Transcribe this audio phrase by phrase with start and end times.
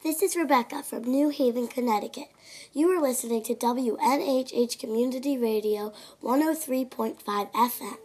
[0.00, 2.28] This is Rebecca from New Haven, Connecticut.
[2.72, 5.92] You are listening to WNHH Community Radio
[6.22, 7.18] 103.5
[7.52, 7.96] FM.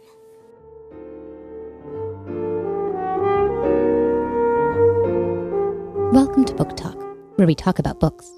[6.12, 7.00] Welcome to Book Talk,
[7.36, 8.28] where we talk about books.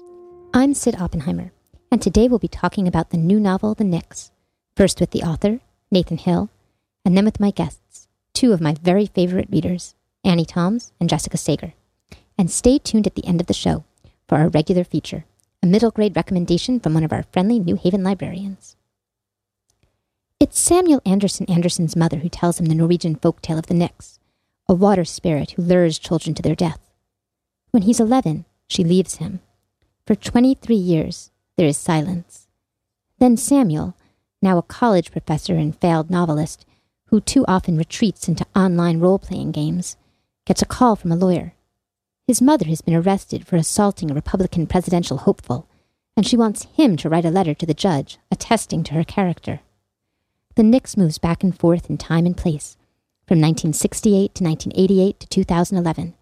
[0.53, 1.51] I'm Cyd Oppenheimer,
[1.91, 4.29] and today we'll be talking about the new novel, The Nix,
[4.75, 6.51] first with the author, Nathan Hill,
[7.03, 11.37] and then with my guests, two of my very favorite readers, Annie Thoms and Jessica
[11.37, 11.73] Sager.
[12.37, 13.83] And stay tuned at the end of the show
[14.27, 15.25] for our regular feature,
[15.63, 18.75] a middle grade recommendation from one of our friendly New Haven librarians.
[20.39, 24.19] It's Samuel Anderson Anderson's mother who tells him the Norwegian folk tale of the Nix,
[24.69, 26.79] a water spirit who lures children to their death.
[27.71, 29.39] When he's 11, she leaves him.
[30.05, 32.47] For 23 years, there is silence.
[33.17, 33.95] Then Samuel,
[34.43, 36.67] now a college professor and failed novelist,
[37.07, 39.97] who too often retreats into online role playing games,
[40.45, 41.53] gets a call from a lawyer.
[42.27, 45.65] His mother has been arrested for assaulting a Republican presidential hopeful,
[46.17, 49.61] and she wants him to write a letter to the judge attesting to her character.
[50.55, 52.75] The Nix moves back and forth in time and place,
[53.25, 56.15] from 1968 to 1988 to 2011,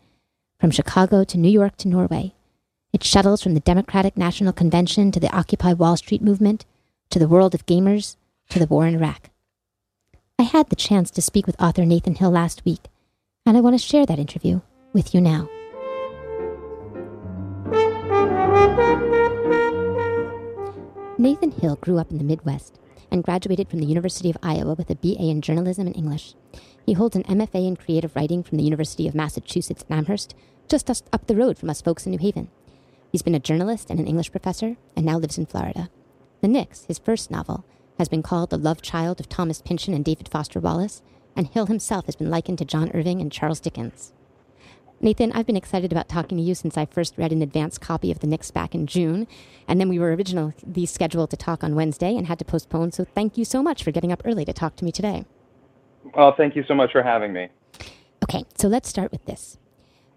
[0.59, 2.33] from Chicago to New York to Norway.
[2.93, 6.65] It shuttles from the Democratic National Convention to the Occupy Wall Street movement,
[7.09, 8.15] to the world of gamers,
[8.49, 9.31] to the war in Iraq.
[10.37, 12.89] I had the chance to speak with author Nathan Hill last week,
[13.43, 14.61] and I want to share that interview
[14.93, 15.49] with you now.
[21.17, 22.77] Nathan Hill grew up in the Midwest
[23.09, 26.35] and graduated from the University of Iowa with a BA in journalism and English.
[26.85, 30.35] He holds an MFA in creative writing from the University of Massachusetts Amherst,
[30.67, 32.49] just up the road from us folks in New Haven.
[33.11, 35.89] He's been a journalist and an English professor and now lives in Florida.
[36.41, 37.65] The Nix, his first novel,
[37.97, 41.01] has been called the love child of Thomas Pynchon and David Foster Wallace,
[41.35, 44.11] and Hill himself has been likened to John Irving and Charles Dickens.
[45.01, 48.11] Nathan, I've been excited about talking to you since I first read an advance copy
[48.11, 49.27] of The Nix back in June,
[49.67, 53.03] and then we were originally scheduled to talk on Wednesday and had to postpone, so
[53.03, 55.25] thank you so much for getting up early to talk to me today.
[56.15, 57.49] Well, thank you so much for having me.
[58.23, 59.57] Okay, so let's start with this.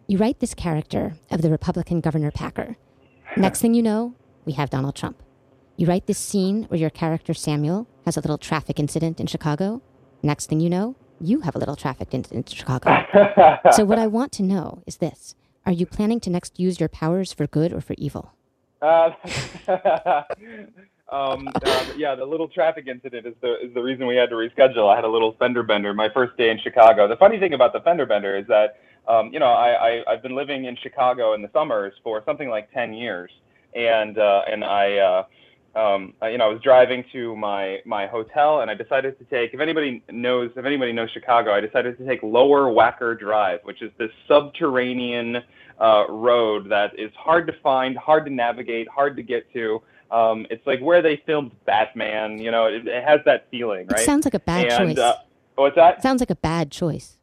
[0.07, 2.77] You write this character of the Republican Governor Packer.
[3.37, 4.15] Next thing you know,
[4.45, 5.23] we have Donald Trump.
[5.77, 9.83] You write this scene where your character Samuel has a little traffic incident in Chicago.
[10.23, 13.05] Next thing you know, you have a little traffic in, in Chicago.
[13.73, 15.35] so what I want to know is this:
[15.67, 18.33] Are you planning to next use your powers for good or for evil?
[18.81, 19.11] Uh,
[21.11, 24.37] um, uh, yeah, the little traffic incident is the is the reason we had to
[24.37, 24.93] reschedule.
[24.93, 27.09] I had a little fender bender my first day in Chicago.
[27.09, 30.23] The funny thing about the fender bender is that um, you know I, I I've
[30.23, 33.31] been living in Chicago in the summers for something like ten years,
[33.75, 34.97] and uh, and I.
[34.99, 35.25] Uh,
[35.79, 39.55] um, you know, I was driving to my my hotel, and I decided to take.
[39.55, 43.81] If anybody knows, if anybody knows Chicago, I decided to take Lower Wacker Drive, which
[43.81, 45.37] is this subterranean
[45.81, 49.81] uh, road that is hard to find, hard to navigate, hard to get to.
[50.11, 52.39] Um, it's like where they filmed Batman.
[52.39, 54.01] You know, it, it has that feeling, right?
[54.01, 54.99] It sounds like a bad and, choice.
[54.99, 55.15] Uh,
[55.55, 55.99] what's that?
[55.99, 57.18] It sounds like a bad choice.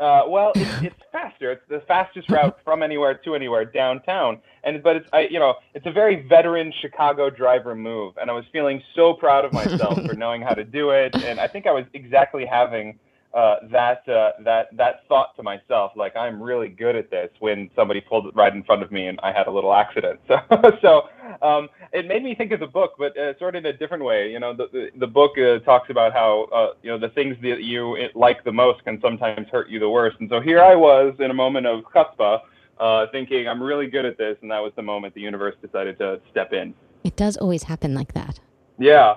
[0.00, 1.52] Uh, well, it's, it's faster.
[1.52, 4.40] It's the fastest route from anywhere to anywhere downtown.
[4.64, 8.32] And but it's I, you know it's a very veteran Chicago driver move, and I
[8.32, 11.14] was feeling so proud of myself for knowing how to do it.
[11.22, 12.98] And I think I was exactly having
[13.34, 17.30] uh, that uh, that that thought to myself, like I'm really good at this.
[17.38, 20.20] When somebody pulled it right in front of me, and I had a little accident.
[20.28, 21.08] So so
[21.42, 24.04] um, it made me think of the book, but uh, sort of in a different
[24.04, 24.30] way.
[24.30, 27.36] You know, the the, the book uh, talks about how uh, you know the things
[27.42, 30.16] that you like the most can sometimes hurt you the worst.
[30.20, 32.40] And so here I was in a moment of chutzpah,
[32.78, 35.98] uh, thinking I'm really good at this, and that was the moment the universe decided
[35.98, 36.74] to step in.
[37.04, 38.40] It does always happen like that.
[38.78, 39.16] Yeah,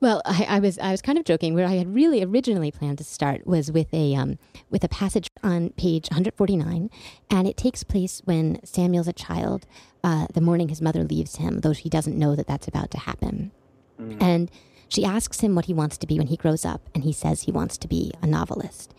[0.00, 1.54] well, I, I, was I was kind of joking.
[1.54, 5.30] Where I had really originally planned to start was with a um, with a passage
[5.42, 6.90] on page 149,
[7.30, 9.66] and it takes place when Samuel's a child,
[10.04, 12.98] uh, the morning his mother leaves him, though he doesn't know that that's about to
[12.98, 13.52] happen.
[13.98, 14.22] Mm.
[14.22, 14.50] And
[14.88, 17.42] she asks him what he wants to be when he grows up, and he says
[17.42, 18.94] he wants to be a novelist.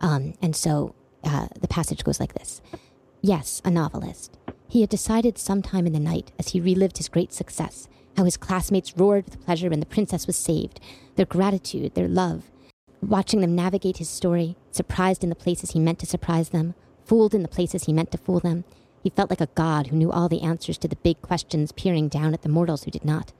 [0.00, 2.62] Um, and so uh, the passage goes like this:
[3.20, 4.38] Yes, a novelist.
[4.68, 8.36] He had decided sometime in the night as he relived his great success how his
[8.36, 10.80] classmates roared with pleasure when the princess was saved,
[11.16, 12.50] their gratitude, their love.
[13.02, 16.74] Watching them navigate his story, surprised in the places he meant to surprise them,
[17.04, 18.64] fooled in the places he meant to fool them,
[19.02, 22.08] he felt like a god who knew all the answers to the big questions peering
[22.08, 23.32] down at the mortals who did not.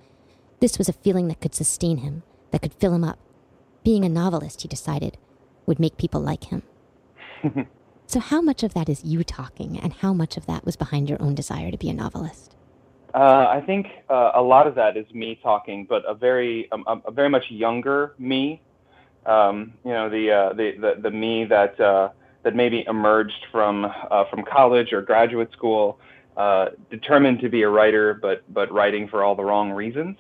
[0.61, 3.19] This was a feeling that could sustain him, that could fill him up.
[3.83, 5.19] Being a novelist, he decided,
[5.67, 6.63] would make people like him.
[8.07, 11.09] so, how much of that is you talking, and how much of that was behind
[11.09, 12.56] your own desire to be a novelist?
[13.17, 16.85] Uh, I think uh, a lot of that is me talking, but a very um,
[17.07, 18.61] a very much younger me.
[19.25, 22.11] Um, you know, the, uh, the the the me that uh,
[22.43, 25.99] that maybe emerged from uh, from college or graduate school,
[26.37, 30.19] uh, determined to be a writer, but but writing for all the wrong reasons.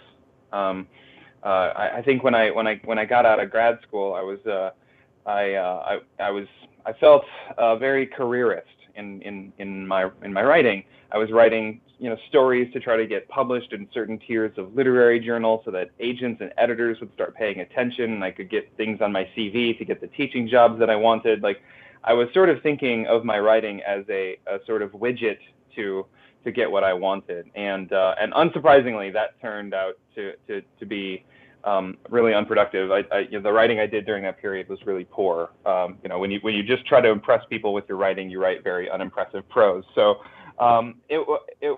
[0.51, 0.89] Um,
[1.43, 4.23] I, I, think when I when I when I got out of grad school, I
[4.23, 4.73] was
[5.27, 6.47] I, I I was
[6.87, 7.27] I felt
[7.79, 10.85] very careerist in, in in my in my writing.
[11.13, 14.75] I was writing you know stories to try to get published in certain tiers of
[14.75, 18.71] literary journals so that agents and editors would start paying attention and I could get
[18.77, 21.43] things on my CV to get the teaching jobs that I wanted.
[21.43, 21.63] Like
[22.05, 25.39] I was sort of thinking of my writing as a, a sort of widget
[25.75, 26.07] to
[26.45, 30.87] to get what I wanted, and uh, and unsurprisingly, that turned out to to to
[30.87, 31.25] be
[31.67, 32.91] um, really unproductive.
[32.91, 35.51] I, I, you know, the writing I did during that period was really poor.
[35.67, 38.31] Um, you know, when you when you just try to impress people with your writing,
[38.31, 39.85] you write very unimpressive prose.
[39.95, 40.21] So
[40.59, 41.27] um, it
[41.61, 41.77] it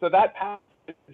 [0.00, 0.58] so that passage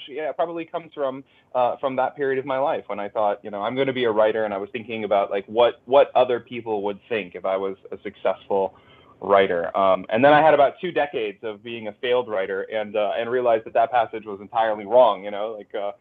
[0.08, 1.22] yeah probably comes from
[1.54, 3.92] uh, from that period of my life when I thought you know I'm going to
[3.92, 7.34] be a writer and I was thinking about like what what other people would think
[7.34, 8.74] if I was a successful
[9.20, 9.76] writer.
[9.76, 13.12] Um, and then I had about two decades of being a failed writer and uh,
[13.18, 15.24] and realized that that passage was entirely wrong.
[15.24, 15.92] You know, like uh,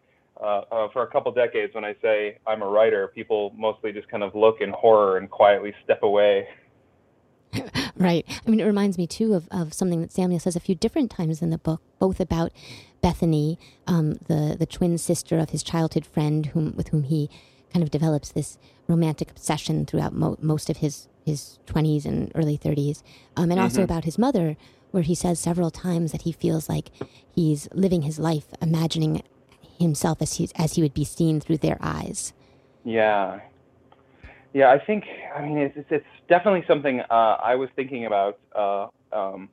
[0.41, 4.09] uh, uh, for a couple decades, when I say I'm a writer, people mostly just
[4.09, 6.47] kind of look in horror and quietly step away.
[7.97, 8.25] right.
[8.45, 11.09] I mean, it reminds me too of, of something that Samuel says a few different
[11.09, 12.51] times in the book, both about
[13.01, 17.29] Bethany, um, the the twin sister of his childhood friend, whom with whom he
[17.71, 22.57] kind of develops this romantic obsession throughout mo- most of his his 20s and early
[22.57, 23.01] 30s,
[23.35, 23.61] um, and mm-hmm.
[23.61, 24.57] also about his mother,
[24.91, 26.89] where he says several times that he feels like
[27.33, 29.23] he's living his life imagining
[29.79, 32.33] himself as he as he would be seen through their eyes.
[32.83, 33.39] Yeah,
[34.53, 34.69] yeah.
[34.69, 35.05] I think
[35.35, 39.49] I mean it's it's, definitely something uh, I was thinking about uh, um,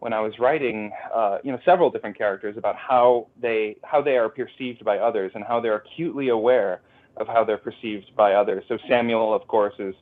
[0.00, 0.92] when I was writing.
[1.14, 5.32] Uh, you know, several different characters about how they how they are perceived by others
[5.34, 6.80] and how they're acutely aware
[7.16, 8.64] of how they're perceived by others.
[8.68, 9.94] So Samuel, of course, is.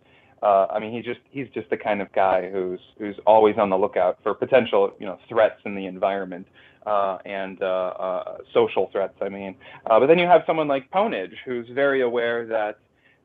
[0.42, 3.70] Uh, I mean, he's just he's just the kind of guy who's who's always on
[3.70, 6.46] the lookout for potential, you know, threats in the environment
[6.86, 9.14] uh, and uh, uh, social threats.
[9.20, 9.54] I mean,
[9.86, 12.78] uh, but then you have someone like Pwnage, who's very aware that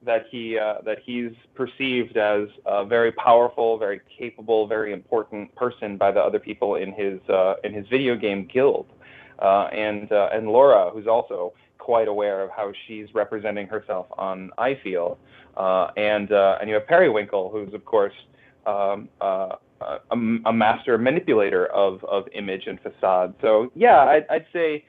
[0.03, 5.97] that he uh, that he's perceived as a very powerful, very capable, very important person
[5.97, 8.85] by the other people in his uh, in his video game guild,
[9.41, 15.17] and and Laura, who's also quite aware of how she's representing herself on I Feel,
[15.57, 18.15] and and you have Periwinkle, who's of course
[18.65, 19.09] um,
[19.81, 19.99] a,
[20.45, 23.33] a, master manipulator of, of image and facade.
[23.41, 24.85] So yeah, I'd, I'd say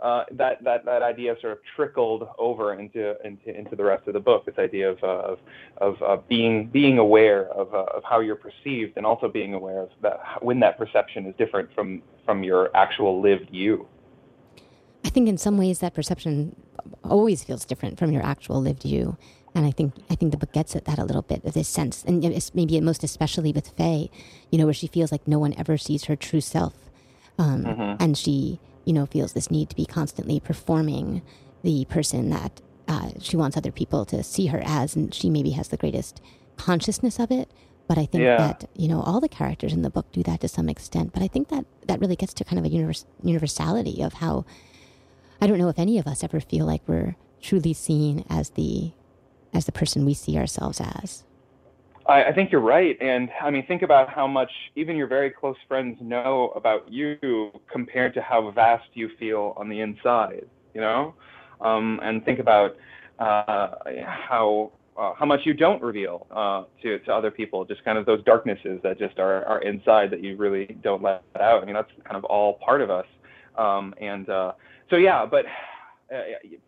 [0.00, 4.14] uh, that, that, that idea sort of trickled over into, into, into the rest of
[4.14, 5.38] the book, this idea of, of,
[5.76, 9.80] of uh, being, being aware of, uh, of how you're perceived and also being aware
[9.80, 13.86] of that, when that perception is different from, from your actual lived you.
[15.04, 16.56] I think in some ways that perception
[17.04, 19.16] always feels different from your actual lived you.
[19.54, 21.68] And I think I think the book gets at that a little bit of this
[21.68, 24.10] sense, and it's maybe most especially with Faye,
[24.50, 26.74] you know, where she feels like no one ever sees her true self,
[27.38, 28.02] um, mm-hmm.
[28.02, 31.22] and she, you know, feels this need to be constantly performing
[31.62, 35.50] the person that uh, she wants other people to see her as, and she maybe
[35.50, 36.20] has the greatest
[36.56, 37.50] consciousness of it.
[37.88, 38.36] But I think yeah.
[38.36, 41.12] that you know all the characters in the book do that to some extent.
[41.12, 44.44] But I think that that really gets to kind of a univers- universality of how
[45.40, 48.92] I don't know if any of us ever feel like we're truly seen as the
[49.52, 51.24] as the person we see ourselves as.
[52.06, 52.96] I, I think you're right.
[53.00, 57.50] And I mean, think about how much even your very close friends know about you
[57.70, 61.14] compared to how vast you feel on the inside, you know?
[61.60, 62.76] Um, and think about
[63.18, 63.68] uh,
[64.06, 68.06] how uh, how much you don't reveal uh, to to other people, just kind of
[68.06, 71.62] those darknesses that just are are inside that you really don't let out.
[71.62, 73.06] I mean, that's kind of all part of us.
[73.56, 74.52] Um, and uh,
[74.88, 75.44] so yeah, but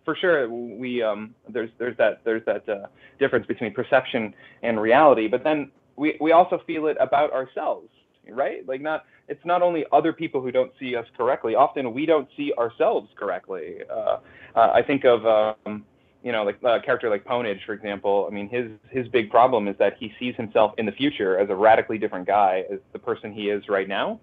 [0.05, 2.87] for sure we um, there's there's that there's that uh,
[3.19, 7.89] difference between perception and reality but then we we also feel it about ourselves
[8.31, 8.67] right?
[8.67, 11.55] Like not it's not only other people who don't see us correctly.
[11.55, 13.79] Often we don't see ourselves correctly.
[13.91, 14.19] Uh,
[14.55, 15.85] uh i think of um,
[16.23, 18.27] you know like a character like Pwnage for example.
[18.31, 21.51] I mean his his big problem is that he sees himself in the future as
[21.51, 24.21] a radically different guy as the person he is right now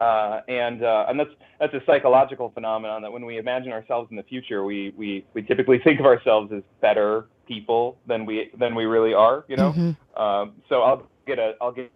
[0.00, 1.30] uh, and uh, and that's
[1.60, 5.42] that's a psychological phenomenon that when we imagine ourselves in the future, we we, we
[5.42, 9.44] typically think of ourselves as better people than we than we really are.
[9.48, 10.22] You know, mm-hmm.
[10.22, 11.90] um, so I'll get a I'll get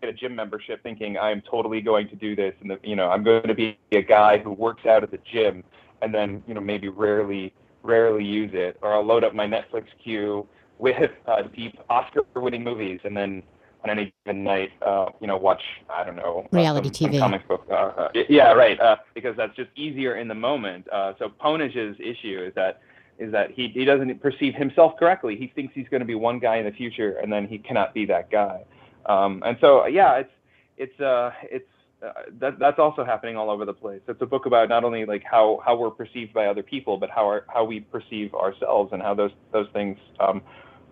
[0.00, 3.10] get a gym membership thinking I'm totally going to do this, and the, you know
[3.10, 5.64] I'm going to be a guy who works out at the gym,
[6.02, 9.84] and then you know maybe rarely rarely use it, or I'll load up my Netflix
[10.02, 10.46] queue
[10.78, 13.42] with uh, deep Oscar-winning movies, and then
[13.84, 17.18] on any given night, uh, you know, watch I don't know uh, reality some, TV,
[17.18, 17.66] some comic book.
[17.70, 18.78] Uh, uh, yeah, right.
[18.80, 20.86] Uh, because that's just easier in the moment.
[20.92, 22.80] Uh, so Pwnage's issue is that
[23.18, 25.36] is that he he doesn't perceive himself correctly.
[25.36, 27.94] He thinks he's going to be one guy in the future, and then he cannot
[27.94, 28.64] be that guy.
[29.06, 30.32] Um, and so yeah, it's
[30.76, 31.68] it's uh, it's
[32.02, 34.00] uh, that that's also happening all over the place.
[34.06, 37.10] It's a book about not only like how how we're perceived by other people, but
[37.10, 40.42] how our, how we perceive ourselves and how those those things um,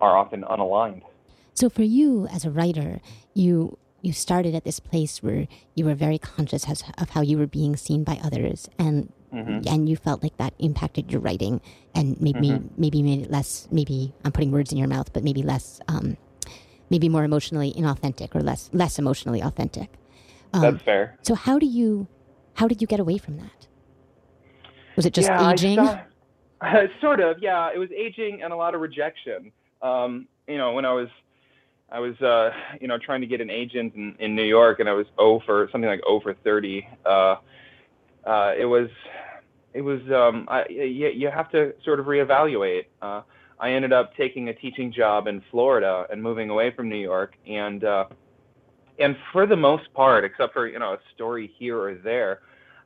[0.01, 1.03] are often unaligned.
[1.55, 2.99] So for you as a writer,
[3.33, 7.39] you you started at this place where you were very conscious as, of how you
[7.39, 9.61] were being seen by others and mm-hmm.
[9.67, 11.59] and you felt like that impacted your writing
[11.95, 12.67] and maybe mm-hmm.
[12.77, 16.17] maybe made it less maybe I'm putting words in your mouth but maybe less um,
[16.91, 19.89] maybe more emotionally inauthentic or less less emotionally authentic.
[20.53, 21.17] Um, That's fair.
[21.23, 22.07] So how do you
[22.55, 23.67] how did you get away from that?
[24.95, 25.77] Was it just yeah, aging?
[25.77, 25.99] Saw,
[26.61, 27.69] uh, sort of, yeah.
[27.73, 29.51] It was aging and a lot of rejection.
[29.81, 31.09] Um, you know, when I was
[31.91, 32.51] I was, uh,
[32.81, 35.39] you know, trying to get an agent in, in New York, and I was O
[35.39, 36.87] for something like over 30.
[37.05, 37.35] Uh,
[38.25, 38.89] uh, it was,
[39.73, 42.85] it was, um, I, you, you have to sort of reevaluate.
[43.01, 43.21] Uh,
[43.59, 47.35] I ended up taking a teaching job in Florida and moving away from New York,
[47.47, 48.05] and uh,
[48.99, 52.41] and for the most part, except for you know a story here or there,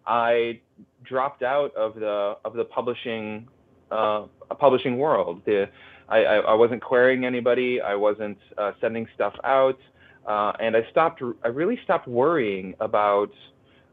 [0.05, 0.59] I
[1.03, 3.47] dropped out of the of the publishing
[3.89, 4.25] uh,
[4.59, 5.41] publishing world.
[5.45, 5.69] The
[6.09, 7.81] I, I, I wasn't querying anybody.
[7.81, 9.79] I wasn't uh, sending stuff out,
[10.27, 11.21] uh, and I stopped.
[11.43, 13.31] I really stopped worrying about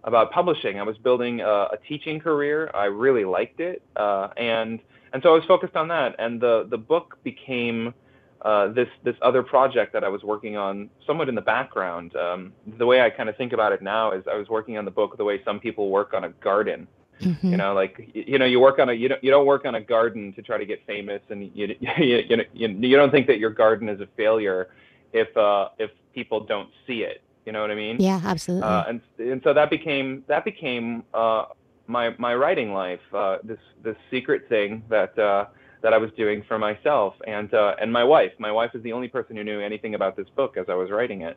[0.05, 0.79] about publishing.
[0.79, 2.71] I was building a, a teaching career.
[2.75, 4.81] I really liked it, uh, and
[5.13, 6.15] and so I was focused on that.
[6.19, 7.93] And the the book became
[8.43, 12.15] uh, this this other project that I was working on, somewhat in the background.
[12.17, 14.85] Um, the way I kind of think about it now is I was working on
[14.85, 16.87] the book the way some people work on a garden.
[17.21, 17.51] Mm-hmm.
[17.51, 19.75] You know, like you know, you work on a you don't you don't work on
[19.75, 23.27] a garden to try to get famous, and you you you, you, you don't think
[23.27, 24.69] that your garden is a failure
[25.13, 27.23] if uh, if people don't see it.
[27.45, 27.97] You know what I mean?
[28.01, 28.69] Yeah, absolutely.
[28.69, 31.47] Uh, and and so that became that became uh,
[31.87, 33.01] my my writing life.
[33.15, 35.47] Uh, this this secret thing that uh,
[35.83, 38.33] that I was doing for myself and uh, and my wife.
[38.39, 40.91] My wife is the only person who knew anything about this book as I was
[40.91, 41.37] writing it.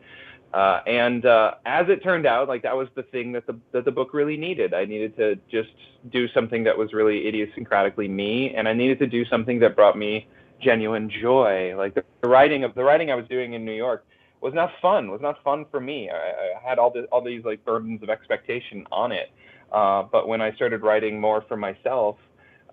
[0.53, 3.85] Uh, and uh, as it turned out, like that was the thing that the that
[3.85, 4.73] the book really needed.
[4.73, 5.69] I needed to just
[6.11, 9.97] do something that was really idiosyncratically me, and I needed to do something that brought
[9.97, 10.27] me
[10.59, 11.75] genuine joy.
[11.77, 14.05] Like the, the writing of the writing I was doing in New York
[14.41, 15.11] was not fun.
[15.11, 16.09] Was not fun for me.
[16.09, 19.29] I, I had all this all these like burdens of expectation on it.
[19.71, 22.17] Uh, but when I started writing more for myself,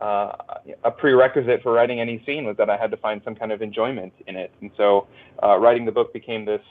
[0.01, 0.33] uh,
[0.85, 3.61] a prerequisite for writing any scene was that I had to find some kind of
[3.61, 4.51] enjoyment in it.
[4.63, 5.07] And so,
[5.43, 6.63] uh, writing the book became this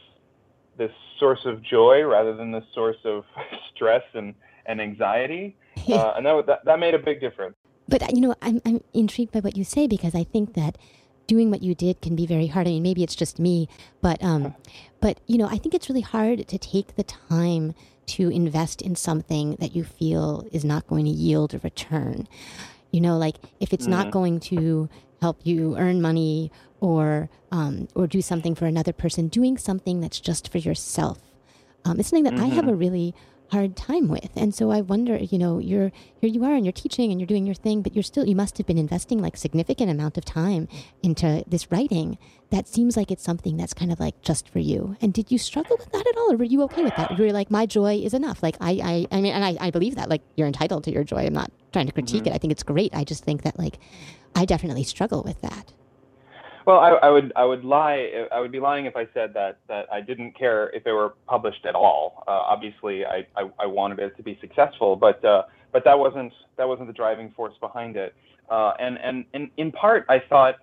[0.77, 3.23] this source of joy rather than this source of
[3.73, 4.33] stress and,
[4.65, 5.55] and anxiety.
[5.87, 7.55] Uh, and that, that, that made a big difference.
[7.87, 10.79] But, you know, I'm, I'm intrigued by what you say because I think that
[11.27, 12.65] doing what you did can be very hard.
[12.65, 13.67] I mean, maybe it's just me,
[14.01, 14.55] but, um,
[14.99, 17.75] but, you know, I think it's really hard to take the time
[18.07, 22.27] to invest in something that you feel is not going to yield a return.
[22.91, 23.91] You know, like if it's mm-hmm.
[23.91, 24.89] not going to
[25.21, 30.19] help you earn money or um, or do something for another person, doing something that's
[30.19, 31.19] just for yourself.
[31.83, 32.51] Um, it's something that mm-hmm.
[32.51, 32.79] I have a mm-hmm.
[32.79, 33.15] really
[33.49, 34.29] hard time with.
[34.35, 37.27] And so I wonder, you know, you're here you are and you're teaching and you're
[37.27, 40.25] doing your thing, but you're still you must have been investing like significant amount of
[40.25, 40.67] time
[41.03, 42.17] into this writing.
[42.51, 44.95] That seems like it's something that's kind of like just for you.
[45.01, 47.17] And did you struggle with that at all, or were you okay with that?
[47.17, 48.41] You were like, my joy is enough.
[48.43, 50.09] Like I, I, I mean, and I, I believe that.
[50.09, 51.25] Like you're entitled to your joy.
[51.25, 52.31] I'm not trying to critique mm-hmm.
[52.31, 52.35] it.
[52.35, 52.95] I think it's great.
[52.95, 53.79] I just think that like
[54.33, 55.73] I definitely struggle with that.
[56.65, 59.59] Well, I, I, would I would lie I would be lying if I said that
[59.67, 62.23] that I didn't care if it were published at all.
[62.27, 66.31] Uh, obviously, I, I, I wanted it to be successful, but uh, but that wasn't
[66.55, 68.15] that wasn't the driving force behind it.
[68.49, 70.55] Uh, and and and in part, I thought,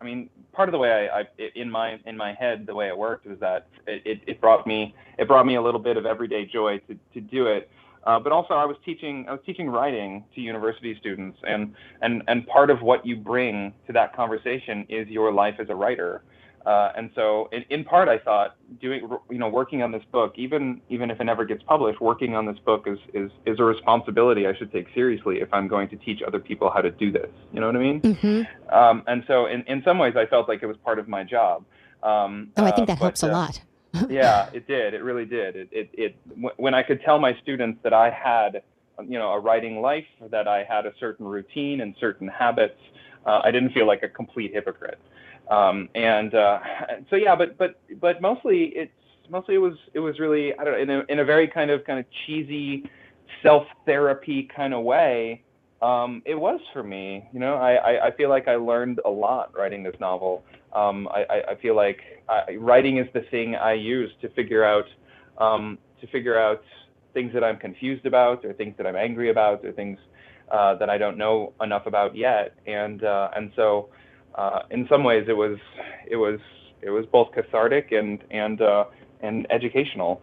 [0.00, 2.88] I mean, part of the way I, I in my in my head the way
[2.88, 6.06] it worked was that it, it brought me it brought me a little bit of
[6.06, 7.70] everyday joy to to do it.
[8.06, 12.22] Uh, but also, I was teaching I was teaching writing to university students, and and
[12.28, 16.22] and part of what you bring to that conversation is your life as a writer.
[16.64, 20.34] Uh, and so, in, in part, I thought doing you know working on this book,
[20.36, 23.64] even even if it never gets published, working on this book is is is a
[23.64, 27.10] responsibility I should take seriously if I'm going to teach other people how to do
[27.10, 27.30] this.
[27.52, 28.00] You know what I mean?
[28.02, 28.74] Mm-hmm.
[28.74, 31.24] Um, and so, in in some ways, I felt like it was part of my
[31.24, 31.64] job.
[32.04, 33.60] Um, oh, I think uh, that uh, helps but, a lot
[34.08, 34.94] yeah, it did.
[34.94, 35.56] It really did.
[35.56, 36.16] It, it, it,
[36.56, 38.62] when I could tell my students that I had,
[39.06, 42.78] you know, a writing life, that I had a certain routine and certain habits,
[43.26, 44.98] uh, I didn't feel like a complete hypocrite.
[45.50, 46.58] Um, and uh,
[47.10, 48.92] so yeah, but but but mostly it's
[49.30, 51.70] mostly it was it was really I don't know in a in a very kind
[51.70, 52.88] of kind of cheesy
[53.42, 55.42] self therapy kind of way.
[55.82, 57.28] Um, it was for me.
[57.32, 60.42] You know, I, I, I feel like I learned a lot writing this novel.
[60.76, 64.84] Um, I, I feel like I, writing is the thing I use to figure out
[65.38, 66.62] um, to figure out
[67.14, 69.98] things that I'm confused about, or things that I'm angry about, or things
[70.50, 72.54] uh, that I don't know enough about yet.
[72.66, 73.88] And uh, and so,
[74.34, 75.56] uh, in some ways, it was
[76.06, 76.38] it was
[76.82, 78.84] it was both cathartic and and uh,
[79.22, 80.20] and educational.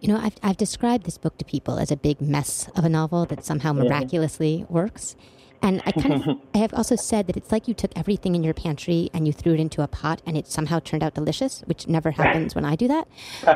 [0.00, 2.88] You know, I've, I've described this book to people as a big mess of a
[2.88, 5.14] novel that somehow miraculously works.
[5.62, 8.42] And I kind of, I have also said that it's like you took everything in
[8.42, 11.62] your pantry and you threw it into a pot and it somehow turned out delicious,
[11.66, 13.08] which never happens when I do that.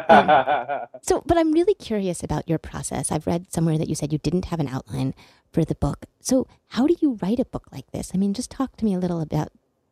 [0.08, 3.10] Um, so, but I'm really curious about your process.
[3.10, 5.14] I've read somewhere that you said you didn't have an outline
[5.52, 6.06] for the book.
[6.20, 8.10] So, how do you write a book like this?
[8.12, 9.50] I mean, just talk to me a little about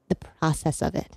[0.08, 1.16] the process of it.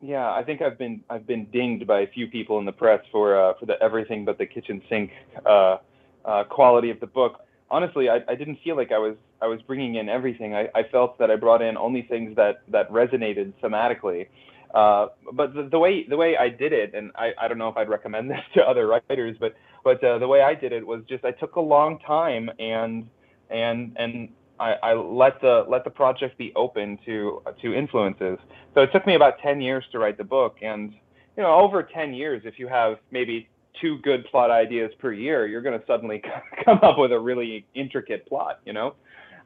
[0.00, 3.00] Yeah, I think I've been I've been dinged by a few people in the press
[3.10, 5.10] for uh, for the everything but the kitchen sink
[5.44, 5.78] uh,
[6.24, 7.40] uh, quality of the book.
[7.70, 10.54] Honestly, I, I didn't feel like I was I was bringing in everything.
[10.54, 14.28] I, I felt that I brought in only things that that resonated thematically.
[14.74, 17.68] Uh, but the, the way the way I did it, and I, I don't know
[17.68, 20.86] if I'd recommend this to other writers, but but uh, the way I did it
[20.86, 23.08] was just I took a long time and
[23.50, 24.28] and and
[24.60, 28.38] I, I let the let the project be open to to influences.
[28.74, 30.92] So it took me about 10 years to write the book, and
[31.36, 33.48] you know, over 10 years, if you have maybe
[33.80, 36.22] two good plot ideas per year, you're going to suddenly
[36.64, 38.94] come up with a really intricate plot, you know,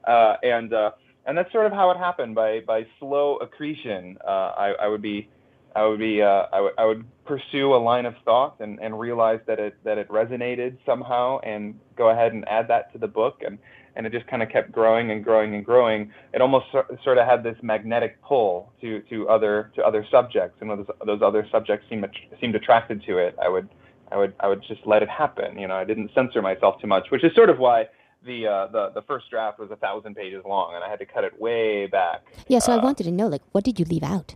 [0.07, 0.91] uh, and uh,
[1.27, 4.17] and that's sort of how it happened by by slow accretion.
[4.27, 5.29] Uh, I, I would be
[5.75, 9.61] I would be uh, I, would, pursue a line of thought and, and realize that
[9.61, 13.59] it that it resonated somehow and go ahead and add that to the book and
[13.95, 16.11] and it just kind of kept growing and growing and growing.
[16.35, 16.67] It almost
[17.05, 21.23] sort of had this magnetic pull to to other to other subjects, and those, those
[21.23, 22.07] other subjects seemed
[22.41, 23.69] seemed attracted to it, I would
[24.13, 25.59] I would I would just let it happen.
[25.59, 27.89] You know, I didn't censor myself too much, which is sort of why
[28.25, 31.07] the uh, the the first draft was a thousand pages long, and I had to
[31.07, 32.25] cut it way back.
[32.49, 34.35] Yeah, so uh, I wanted to know, like, what did you leave out?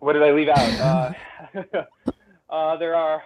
[0.00, 1.14] What did I leave out?
[1.54, 1.82] uh,
[2.50, 3.22] uh there are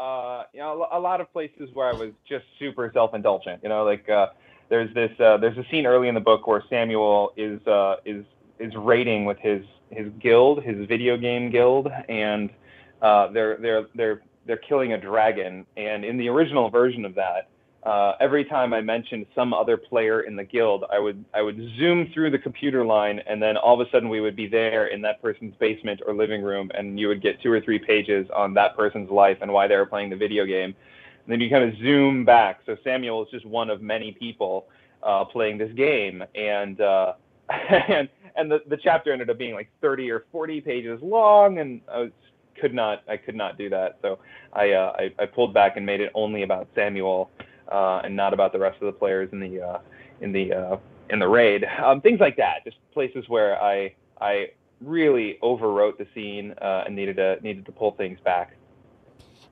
[0.00, 3.62] uh, you know, a lot of places where I was just super self-indulgent.
[3.62, 4.28] You know, like uh,
[4.70, 8.24] there's this uh, there's a scene early in the book where Samuel is uh, is
[8.58, 12.48] is raiding with his his guild, his video game guild, and
[13.02, 15.64] uh, they're they're they're they're killing a dragon.
[15.76, 17.48] And in the original version of that,
[17.84, 21.56] uh, every time I mentioned some other player in the guild, I would I would
[21.78, 24.88] zoom through the computer line, and then all of a sudden we would be there
[24.88, 28.26] in that person's basement or living room, and you would get two or three pages
[28.34, 30.74] on that person's life and why they were playing the video game.
[31.24, 32.60] And then you kind of zoom back.
[32.66, 34.66] So Samuel is just one of many people
[35.04, 37.12] uh, playing this game, and uh,
[37.48, 41.80] and and the the chapter ended up being like 30 or 40 pages long, and
[41.88, 42.10] was,
[42.60, 43.98] could not I could not do that.
[44.02, 44.18] So
[44.52, 47.30] I, uh, I I pulled back and made it only about Samuel
[47.70, 49.78] uh, and not about the rest of the players in the uh,
[50.20, 50.76] in the uh,
[51.10, 51.64] in the raid.
[51.82, 56.96] Um, things like that, just places where I I really overwrote the scene uh, and
[56.96, 58.56] needed to needed to pull things back.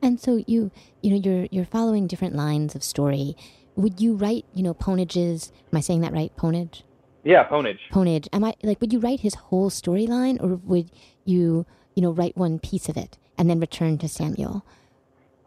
[0.02, 0.70] And so you
[1.02, 3.36] you know you're you're following different lines of story.
[3.76, 5.52] Would you write you know Pwnage's?
[5.72, 6.34] Am I saying that right?
[6.36, 6.82] Pwnage.
[7.24, 7.78] Yeah, Pwnage.
[7.92, 8.28] Pwnage.
[8.32, 8.80] Am I like?
[8.80, 10.90] Would you write his whole storyline, or would
[11.24, 11.66] you
[11.98, 14.64] you know write one piece of it and then return to Samuel?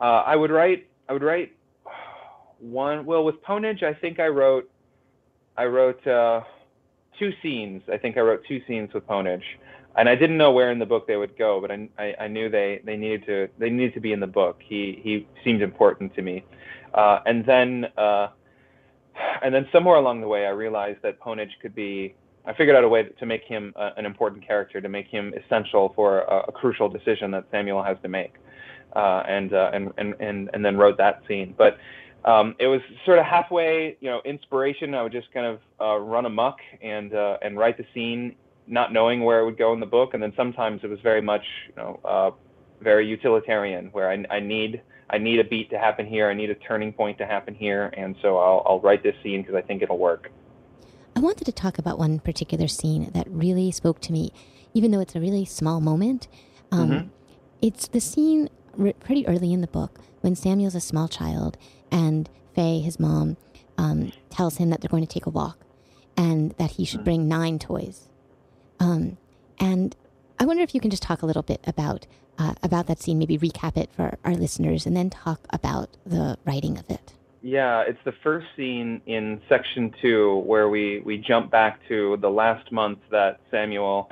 [0.01, 0.85] Uh, I would write.
[1.07, 1.53] I would write
[2.59, 3.05] one.
[3.05, 4.69] Well, with Pwnage, I think I wrote,
[5.55, 6.41] I wrote uh,
[7.17, 7.83] two scenes.
[7.89, 9.45] I think I wrote two scenes with Pwnage,
[9.95, 12.27] and I didn't know where in the book they would go, but I, I, I
[12.27, 14.59] knew they, they needed to they needed to be in the book.
[14.61, 16.43] He he seemed important to me,
[16.93, 18.27] uh, and then uh,
[19.41, 22.13] and then somewhere along the way, I realized that Pwnage could be.
[22.45, 25.33] I figured out a way to make him uh, an important character, to make him
[25.33, 28.35] essential for a, a crucial decision that Samuel has to make,
[28.95, 31.53] uh, and, uh, and and and and then wrote that scene.
[31.57, 31.77] But
[32.25, 34.93] um, it was sort of halfway, you know, inspiration.
[34.93, 38.35] I would just kind of uh, run amok and uh, and write the scene,
[38.67, 40.13] not knowing where it would go in the book.
[40.13, 42.31] And then sometimes it was very much, you know, uh,
[42.81, 46.49] very utilitarian, where I, I need I need a beat to happen here, I need
[46.49, 49.61] a turning point to happen here, and so I'll I'll write this scene because I
[49.61, 50.31] think it'll work.
[51.15, 54.31] I wanted to talk about one particular scene that really spoke to me,
[54.73, 56.27] even though it's a really small moment.
[56.71, 57.07] Um, mm-hmm.
[57.61, 58.49] It's the scene
[58.99, 61.57] pretty early in the book when Samuel's a small child
[61.91, 63.37] and Faye, his mom,
[63.77, 65.59] um, tells him that they're going to take a walk
[66.17, 68.07] and that he should bring nine toys.
[68.79, 69.17] Um,
[69.59, 69.95] and
[70.39, 73.19] I wonder if you can just talk a little bit about uh, about that scene,
[73.19, 77.13] maybe recap it for our listeners, and then talk about the writing of it.
[77.41, 82.29] Yeah, it's the first scene in section two where we, we jump back to the
[82.29, 84.11] last month that Samuel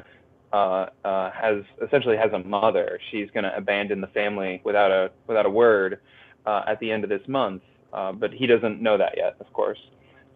[0.52, 3.00] uh, uh, has essentially has a mother.
[3.12, 6.00] She's going to abandon the family without a without a word
[6.48, 7.62] uh, at the end of this month,
[7.94, 9.80] uh, but he doesn't know that yet, of course.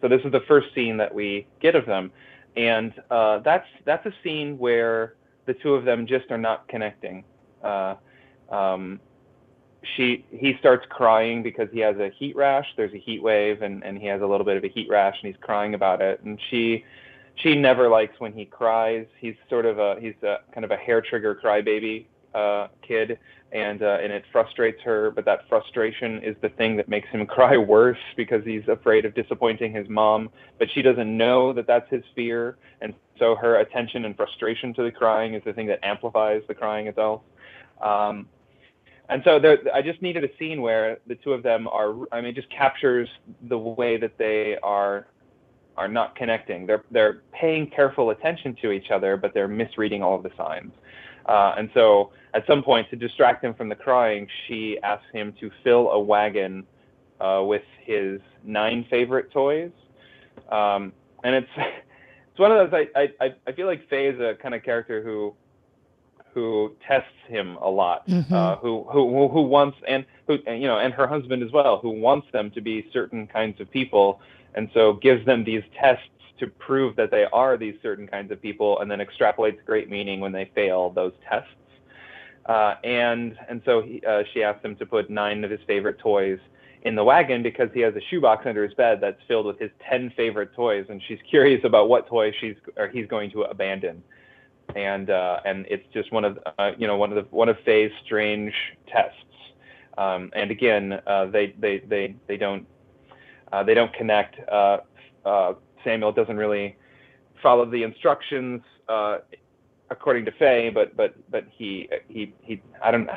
[0.00, 2.12] So this is the first scene that we get of them,
[2.56, 5.14] and uh, that's that's a scene where
[5.46, 7.24] the two of them just are not connecting.
[7.60, 7.96] Uh,
[8.50, 9.00] um,
[9.96, 12.66] she he starts crying because he has a heat rash.
[12.76, 15.16] There's a heat wave, and and he has a little bit of a heat rash,
[15.22, 16.20] and he's crying about it.
[16.22, 16.84] And she
[17.36, 19.06] she never likes when he cries.
[19.18, 23.18] He's sort of a he's a kind of a hair trigger crybaby uh, kid,
[23.52, 25.10] and uh, and it frustrates her.
[25.10, 29.14] But that frustration is the thing that makes him cry worse because he's afraid of
[29.14, 30.30] disappointing his mom.
[30.58, 34.82] But she doesn't know that that's his fear, and so her attention and frustration to
[34.82, 37.22] the crying is the thing that amplifies the crying itself.
[37.80, 38.28] Um,
[39.08, 41.94] and so there, I just needed a scene where the two of them are.
[42.10, 43.08] I mean, it just captures
[43.48, 45.06] the way that they are
[45.76, 46.66] are not connecting.
[46.66, 50.72] They're they're paying careful attention to each other, but they're misreading all of the signs.
[51.26, 55.34] Uh, and so at some point, to distract him from the crying, she asks him
[55.40, 56.66] to fill a wagon
[57.20, 59.70] uh, with his nine favorite toys.
[60.50, 60.92] Um,
[61.24, 62.86] and it's it's one of those.
[62.96, 65.34] I I I feel like Faye is a kind of character who
[66.34, 68.34] who tests him a lot, mm-hmm.
[68.34, 71.90] uh, who, who who wants and who you know and her husband as well, who
[71.90, 74.20] wants them to be certain kinds of people,
[74.54, 76.08] and so gives them these tests
[76.40, 80.18] to prove that they are these certain kinds of people, and then extrapolates great meaning
[80.18, 81.48] when they fail those tests.
[82.46, 85.98] Uh, and and so he, uh, she asked him to put nine of his favorite
[85.98, 86.40] toys
[86.82, 89.70] in the wagon because he has a shoebox under his bed that's filled with his
[89.88, 94.02] ten favorite toys, and she's curious about what toys she's or he's going to abandon.
[94.74, 97.56] And uh, and it's just one of uh, you know one of the one of
[97.64, 98.52] Faye's strange
[98.88, 99.18] tests.
[99.96, 102.66] Um, and again, uh, they they they they don't
[103.52, 104.36] uh, they don't connect.
[104.48, 104.78] Uh,
[105.24, 106.76] uh, Samuel doesn't really
[107.42, 108.62] follow the instructions
[109.90, 113.08] according to Faye, but but but he he he I don't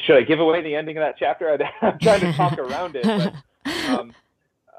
[0.00, 1.50] should I give away the ending of that chapter?
[1.82, 3.04] I'm trying to talk around it.
[3.04, 3.34] But,
[3.88, 4.12] um,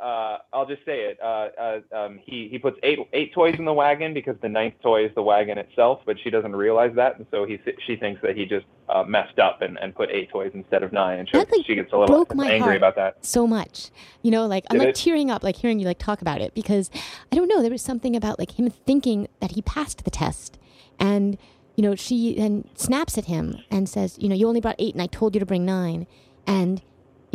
[0.01, 1.19] uh, I'll just say it.
[1.21, 4.75] Uh, uh, um, he he puts eight eight toys in the wagon because the ninth
[4.81, 8.21] toy is the wagon itself, but she doesn't realize that, and so he she thinks
[8.21, 11.29] that he just uh, messed up and, and put eight toys instead of nine, and
[11.29, 13.23] she, that, like, she gets a little angry about that.
[13.25, 13.89] So much,
[14.21, 14.95] you know, like I'm Did like it?
[14.95, 16.89] tearing up, like hearing you like talk about it because
[17.31, 20.57] I don't know, there was something about like him thinking that he passed the test,
[20.99, 21.37] and
[21.75, 24.93] you know, she then snaps at him and says, you know, you only brought eight,
[24.93, 26.05] and I told you to bring nine,
[26.45, 26.81] and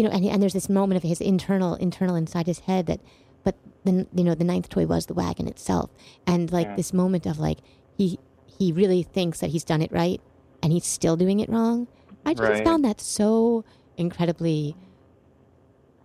[0.01, 3.01] you know, and, and there's this moment of his internal, internal inside his head that,
[3.45, 5.91] but then, you know, the ninth toy was the wagon itself.
[6.27, 6.77] And like yeah.
[6.77, 7.59] this moment of like,
[7.99, 10.19] he, he really thinks that he's done it right
[10.63, 11.87] and he's still doing it wrong.
[12.25, 12.65] I just right.
[12.65, 13.63] found that so
[13.99, 14.75] incredibly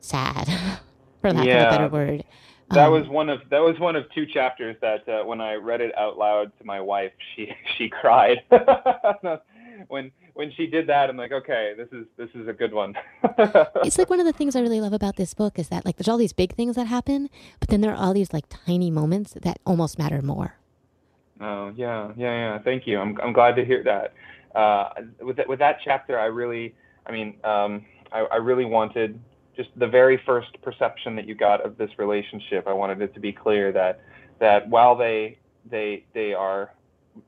[0.01, 0.45] sad,
[1.21, 1.61] for lack yeah.
[1.61, 2.25] of a better word.
[2.71, 5.53] That um, was one of that was one of two chapters that uh, when I
[5.53, 8.41] read it out loud to my wife, she she cried
[9.87, 12.93] when when she did that, I'm like, okay, this is this is a good one.
[13.83, 15.95] it's like one of the things I really love about this book is that like
[15.95, 18.91] there's all these big things that happen, but then there are all these like tiny
[18.91, 20.57] moments that almost matter more.
[21.39, 22.59] Oh yeah, yeah, yeah.
[22.59, 22.99] Thank you.
[22.99, 24.13] I'm I'm glad to hear that.
[24.53, 24.89] Uh,
[25.21, 29.19] with that, with that chapter, I really, I mean, um, I, I really wanted
[29.55, 32.67] just the very first perception that you got of this relationship.
[32.67, 34.01] I wanted it to be clear that
[34.39, 36.73] that while they they they are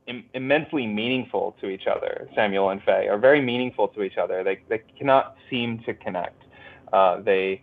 [0.08, 2.28] Im- immensely meaningful to each other.
[2.36, 4.43] Samuel and Faye are very meaningful to each other.
[4.43, 6.43] They they cannot seem to connect.
[6.91, 7.62] Uh, they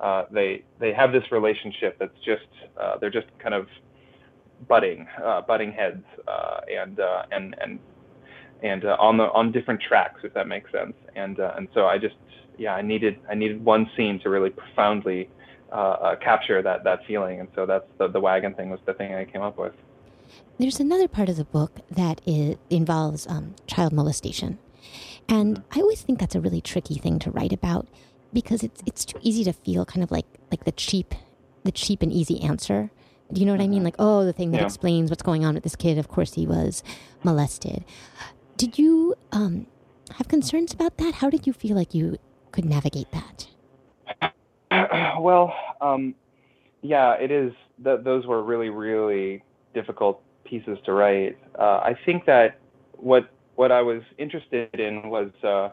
[0.00, 2.46] uh, they they have this relationship that's just
[2.80, 3.66] uh, they're just kind of
[4.68, 7.78] butting uh, butting heads uh, and uh, and and
[8.62, 10.94] and on the on different tracks if that makes sense.
[11.16, 12.16] And and so I just
[12.58, 15.28] yeah I needed I needed one scene to really profoundly
[16.20, 17.40] capture that that feeling.
[17.40, 19.74] And so that's the the wagon thing was the thing I came up with.
[20.58, 24.58] There's another part of the book that is, involves um, child molestation.
[25.28, 27.88] And I always think that's a really tricky thing to write about
[28.32, 31.14] because it's it's too easy to feel kind of like like the cheap
[31.64, 32.90] the cheap and easy answer.
[33.32, 33.78] Do you know what I mean?
[33.78, 33.84] Mm-hmm.
[33.86, 34.66] Like, oh, the thing that yeah.
[34.66, 35.98] explains what's going on with this kid.
[35.98, 36.84] Of course, he was
[37.22, 37.84] molested.
[38.56, 39.66] Did you um,
[40.16, 41.14] have concerns about that?
[41.14, 42.18] How did you feel like you
[42.52, 43.48] could navigate that?
[45.20, 46.16] Well, um,
[46.82, 47.52] yeah, it is.
[47.82, 51.38] Th- those were really, really difficult pieces to write.
[51.58, 52.58] Uh, I think that
[52.92, 55.70] what what I was interested in was uh,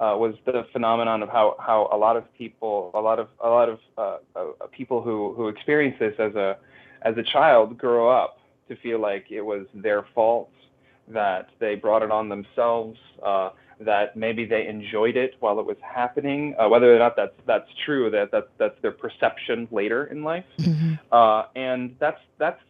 [0.00, 3.48] uh, was the phenomenon of how, how a lot of people, a lot of a
[3.48, 6.56] lot of uh, uh, people who who experience this as a
[7.02, 10.50] as a child grow up to feel like it was their fault,
[11.08, 13.50] that they brought it on themselves, uh,
[13.80, 18.10] that maybe they enjoyed it while it was happening, whether or not that's that's true,
[18.10, 20.94] that that's that's their perception later in life, mm-hmm.
[21.56, 22.60] and that's that's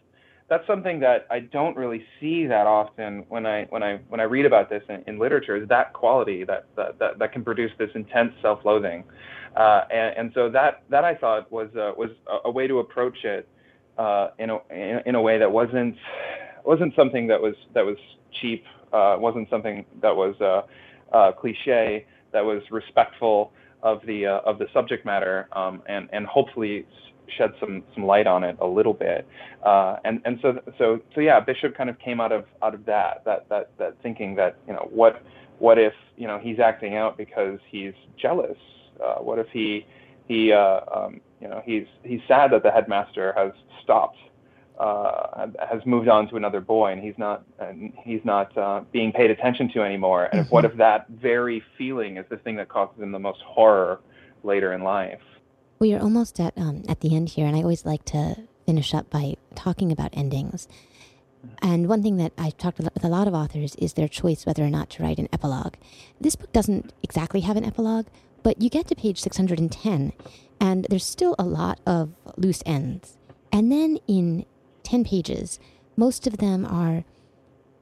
[0.48, 4.24] that's something that I don't really see that often when I when I when I
[4.24, 7.70] read about this in, in literature is that quality that, that that that can produce
[7.78, 9.04] this intense self-loathing,
[9.56, 12.78] uh, and, and so that that I thought was uh, was a, a, way to
[12.78, 13.46] approach it
[13.98, 15.96] uh, in a in, in, a way that wasn't
[16.64, 17.98] wasn't something that was that was
[18.40, 20.62] cheap, uh, wasn't something that was uh,
[21.14, 26.86] uh, cliche, that was respectful of the of the subject matter, um, and and hopefully
[27.36, 29.26] shed some some light on it a little bit.
[29.62, 32.84] Uh, and and so so so yeah, Bishop kind of came out of out of
[32.86, 35.22] that that that that thinking that you know what
[35.58, 38.58] what if you know he's acting out because he's jealous?
[39.02, 39.86] Uh, what if he
[40.26, 44.18] he uh, um, you know he's he's sad that the headmaster has stopped
[44.78, 49.12] uh, has moved on to another boy and he's not and he's not uh, being
[49.12, 50.54] paid attention to anymore and mm-hmm.
[50.54, 54.00] what if that very feeling is the thing that causes him the most horror
[54.44, 55.20] later in life
[55.78, 58.36] we are almost at um, at the end here and i always like to
[58.66, 60.68] finish up by talking about endings
[61.62, 64.64] and one thing that I've talked with a lot of authors is their choice whether
[64.64, 65.74] or not to write an epilogue.
[66.20, 68.06] This book doesn't exactly have an epilogue,
[68.42, 70.12] but you get to page 610,
[70.60, 73.16] and there's still a lot of loose ends.
[73.52, 74.46] And then in
[74.82, 75.58] 10 pages,
[75.96, 77.04] most of them are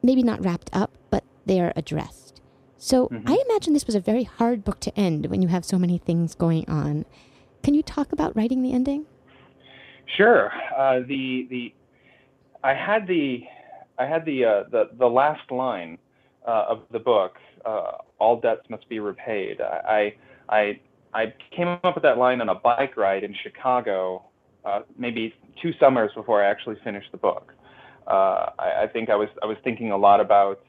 [0.03, 2.41] maybe not wrapped up, but they are addressed.
[2.79, 3.29] So mm-hmm.
[3.29, 5.99] I imagine this was a very hard book to end when you have so many
[5.99, 7.05] things going on.
[7.67, 9.07] Can you talk about writing the ending?
[10.17, 10.53] Sure.
[10.79, 11.75] Uh, the the
[12.63, 13.43] I had the
[13.99, 15.99] I had the uh, the the last line
[16.47, 17.39] uh, of the book.
[17.65, 19.61] Uh, All debts must be repaid.
[19.61, 20.15] I
[20.49, 20.79] I
[21.13, 24.23] I came up with that line on a bike ride in Chicago,
[24.65, 27.53] uh, maybe two summers before I actually finished the book.
[28.07, 30.61] Uh, I, I, think I was I was thinking a lot about.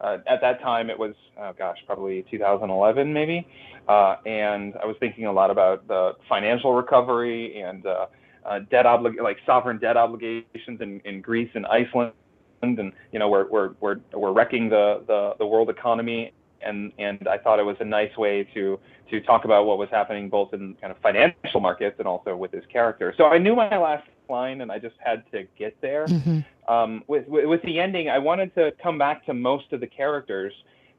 [0.00, 3.46] Uh, uh at that time, it was oh gosh, probably 2011 maybe,
[3.88, 8.06] uh, and I was thinking a lot about the financial recovery and uh,
[8.70, 12.12] debt oblig- like sovereign debt obligations in, in Greece and Iceland,
[12.62, 16.32] and you know we're we're we're, we're wrecking the, the the world economy
[16.64, 18.78] and and I thought it was a nice way to
[19.10, 22.52] to talk about what was happening both in kind of financial markets and also with
[22.52, 23.14] his character.
[23.16, 26.06] So I knew my last line, and I just had to get there.
[26.06, 26.40] Mm-hmm.
[26.68, 30.52] Um, with, with the ending, I wanted to come back to most of the characters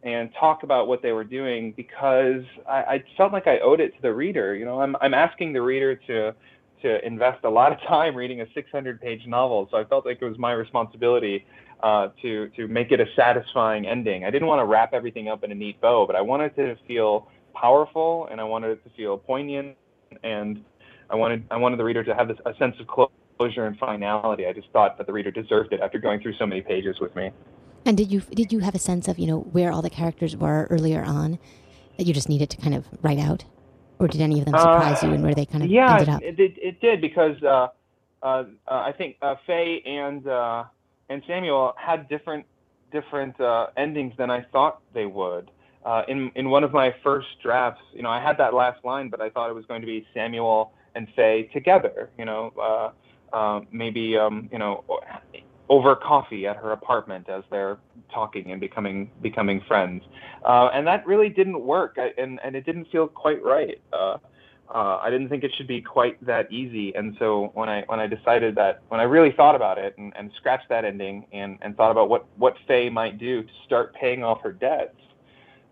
[0.03, 3.95] and talk about what they were doing because I, I felt like I owed it
[3.95, 4.55] to the reader.
[4.55, 6.33] You know, I'm I'm asking the reader to
[6.83, 10.19] to invest a lot of time reading a 600 page novel, so I felt like
[10.21, 11.45] it was my responsibility
[11.81, 14.25] uh, to to make it a satisfying ending.
[14.25, 16.75] I didn't want to wrap everything up in a neat bow, but I wanted it
[16.75, 19.75] to feel powerful and I wanted it to feel poignant
[20.23, 20.63] and
[21.09, 24.45] I wanted I wanted the reader to have this, a sense of closure and finality.
[24.47, 27.15] I just thought that the reader deserved it after going through so many pages with
[27.15, 27.31] me.
[27.85, 30.35] And did you did you have a sense of you know where all the characters
[30.35, 31.37] were earlier on
[31.97, 33.45] that you just needed to kind of write out,
[33.99, 36.09] or did any of them surprise uh, you and where they kind of yeah, ended
[36.09, 36.21] up?
[36.23, 37.67] it, it, it did because uh,
[38.23, 40.63] uh, I think uh, Faye and uh,
[41.09, 42.45] and Samuel had different
[42.91, 45.51] different uh, endings than I thought they would.
[45.85, 49.09] Uh, in in one of my first drafts, you know, I had that last line,
[49.09, 52.09] but I thought it was going to be Samuel and Faye together.
[52.17, 52.93] You know,
[53.35, 54.83] uh, uh, maybe um, you know,
[55.69, 57.77] over coffee at her apartment as they're
[58.13, 60.03] talking and becoming becoming friends,
[60.45, 63.81] uh, and that really didn't work, I, and and it didn't feel quite right.
[63.91, 64.17] Uh,
[64.73, 66.95] uh, I didn't think it should be quite that easy.
[66.95, 70.11] And so when I when I decided that when I really thought about it and,
[70.15, 73.93] and scratched that ending and, and thought about what what Faye might do to start
[73.93, 74.97] paying off her debts,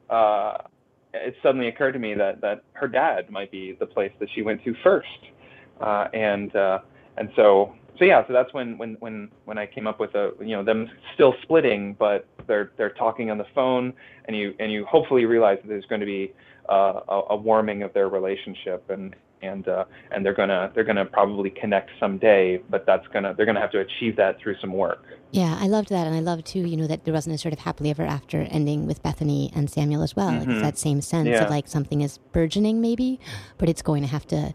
[0.10, 0.58] uh,
[1.14, 4.42] it suddenly occurred to me that that her dad might be the place that she
[4.42, 5.08] went to first.
[5.82, 6.80] Uh, and uh,
[7.18, 10.32] and so so yeah, so that's when when when when I came up with a
[10.40, 13.94] you know them still splitting, but they're they're talking on the phone,
[14.26, 16.34] and you and you hopefully realize that there's going to be
[16.70, 21.06] uh, a, a, warming of their relationship, and and uh, and they're gonna they're gonna
[21.06, 25.06] probably connect someday, but that's gonna they're gonna have to achieve that through some work.
[25.32, 27.54] Yeah, I loved that, and I love too, you know, that there wasn't a sort
[27.54, 30.32] of happily ever after ending with Bethany and Samuel as well.
[30.32, 30.50] Mm-hmm.
[30.50, 31.44] It's that same sense yeah.
[31.44, 33.20] of like something is burgeoning, maybe,
[33.58, 34.54] but it's going to have to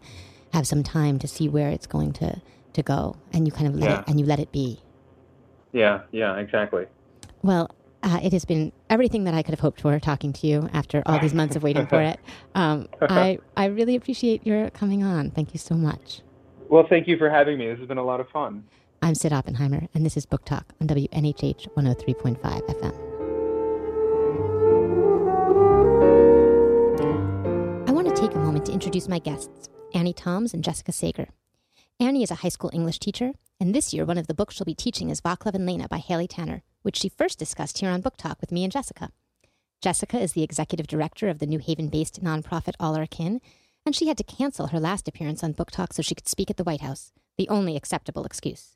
[0.53, 2.41] have some time to see where it's going to
[2.73, 3.99] to go, and you kind of let yeah.
[3.99, 4.79] it and you let it be.
[5.71, 6.85] Yeah, yeah, exactly.
[7.41, 7.71] Well,
[8.03, 11.03] uh, it has been everything that I could have hoped for talking to you after
[11.05, 12.19] all these months of waiting for it.
[12.55, 15.29] Um, I, I really appreciate your coming on.
[15.31, 16.21] Thank you so much.
[16.67, 17.67] Well, thank you for having me.
[17.67, 18.65] This has been a lot of fun.
[19.01, 22.93] I'm Cyd Oppenheimer, and this is Book Talk on WNHH 103.5 FM.
[27.87, 31.29] I want to take a moment to introduce my guests, Annie Thoms and Jessica Sager.
[31.99, 34.65] Annie is a high school English teacher, and this year one of the books she'll
[34.65, 38.01] be teaching is Vaclav and Lena by Haley Tanner, which she first discussed here on
[38.01, 39.11] Book Talk with me and Jessica.
[39.81, 43.41] Jessica is the executive director of the New Haven based nonprofit All Our Kin,
[43.85, 46.49] and she had to cancel her last appearance on Book Talk so she could speak
[46.49, 48.75] at the White House, the only acceptable excuse.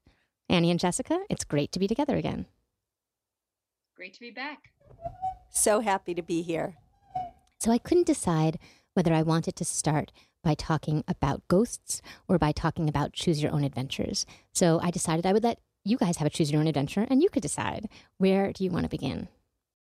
[0.50, 2.48] Annie and Jessica, it's great to be together again.
[3.96, 4.72] Great to be back.
[5.50, 6.78] So happy to be here.
[7.60, 8.58] So I couldn't decide
[8.94, 10.12] whether I wanted to start
[10.44, 14.26] by talking about ghosts or by talking about choose your own adventures.
[14.52, 17.22] So I decided I would let you guys have a choose your own adventure and
[17.22, 19.28] you could decide where do you want to begin?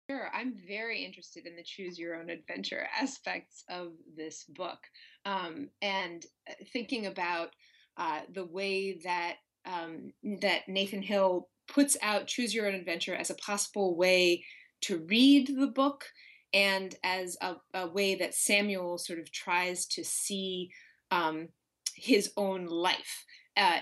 [0.09, 0.29] Sure.
[0.33, 4.79] I'm very interested in the choose your own adventure aspects of this book
[5.25, 7.51] um, and uh, thinking about
[7.97, 13.29] uh, the way that um, that Nathan Hill puts out choose your own adventure as
[13.29, 14.43] a possible way
[14.81, 16.05] to read the book
[16.53, 20.71] and as a, a way that Samuel sort of tries to see
[21.11, 21.49] um,
[21.95, 23.25] his own life.
[23.55, 23.79] Uh,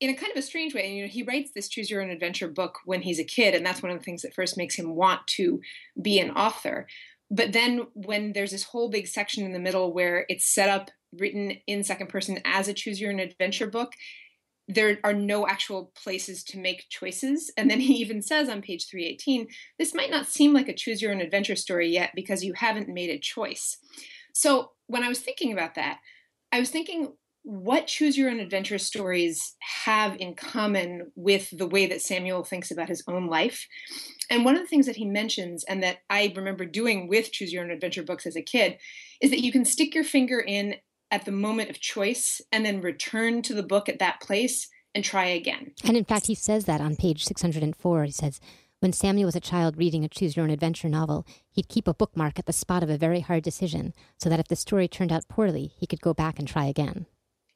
[0.00, 2.02] in a kind of a strange way, and, you know, he writes this choose your
[2.02, 4.56] own adventure book when he's a kid, and that's one of the things that first
[4.56, 5.60] makes him want to
[6.00, 6.88] be an author.
[7.30, 10.90] But then, when there's this whole big section in the middle where it's set up,
[11.12, 13.92] written in second person as a choose your own adventure book,
[14.68, 17.52] there are no actual places to make choices.
[17.56, 19.48] And then he even says on page 318
[19.78, 22.88] this might not seem like a choose your own adventure story yet because you haven't
[22.88, 23.78] made a choice.
[24.34, 25.98] So when I was thinking about that,
[26.52, 27.12] I was thinking
[27.44, 32.70] what choose your own adventure stories have in common with the way that Samuel thinks
[32.70, 33.66] about his own life.
[34.30, 37.52] And one of the things that he mentions, and that I remember doing with choose
[37.52, 38.78] your own adventure books as a kid,
[39.20, 40.76] is that you can stick your finger in
[41.12, 45.04] at the moment of choice and then return to the book at that place and
[45.04, 45.72] try again.
[45.84, 48.04] And in fact, he says that on page 604.
[48.04, 48.40] He says,
[48.80, 51.94] when Samuel was a child reading a choose your own adventure novel, he'd keep a
[51.94, 55.12] bookmark at the spot of a very hard decision so that if the story turned
[55.12, 57.06] out poorly, he could go back and try again.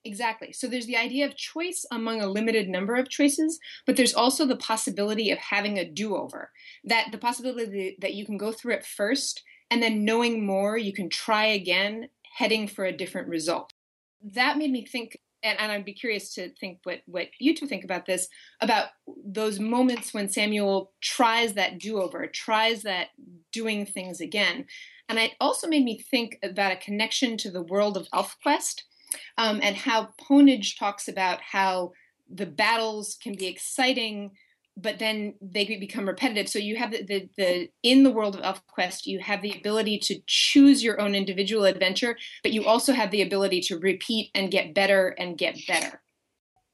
[0.04, 0.52] Exactly.
[0.52, 4.46] So there's the idea of choice among a limited number of choices, but there's also
[4.46, 6.52] the possibility of having a do over.
[6.84, 10.92] That the possibility that you can go through it first and then knowing more, you
[10.92, 13.72] can try again heading for a different result.
[14.22, 17.66] That made me think, and, and I'd be curious to think what, what you two
[17.66, 18.28] think about this,
[18.60, 18.88] about
[19.24, 23.08] those moments when Samuel tries that do over, tries that
[23.52, 24.66] doing things again.
[25.08, 28.82] And it also made me think about a connection to the world of Elfscape
[29.38, 31.92] um, and how Pwnage talks about how
[32.28, 34.32] the battles can be exciting
[34.76, 36.48] but then they become repetitive.
[36.48, 39.98] So you have the, the, the, in the world of Elfscape, you have the ability
[40.00, 44.50] to choose your own individual adventure, but you also have the ability to repeat and
[44.50, 46.02] get better and get better.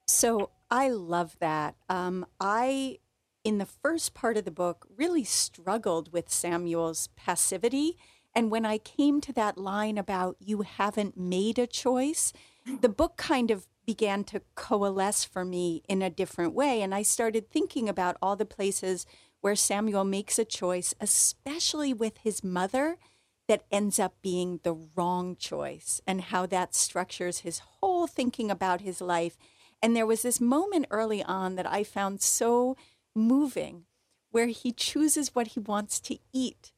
[0.09, 1.77] So I love that.
[1.89, 2.99] Um, I,
[3.45, 7.97] in the first part of the book, really struggled with Samuel's passivity.
[8.35, 12.33] And when I came to that line about you haven't made a choice,
[12.81, 16.83] the book kind of began to coalesce for me in a different way.
[16.83, 19.07] And I started thinking about all the places
[19.41, 22.99] where Samuel makes a choice, especially with his mother,
[23.49, 28.81] that ends up being the wrong choice and how that structures his whole thinking about
[28.81, 29.37] his life.
[29.83, 32.77] And there was this moment early on that I found so
[33.15, 33.85] moving
[34.31, 36.73] where he chooses what he wants to eat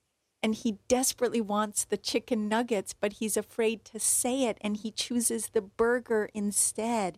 [0.44, 4.90] and he desperately wants the chicken nuggets, but he's afraid to say it and he
[4.90, 7.16] chooses the burger instead.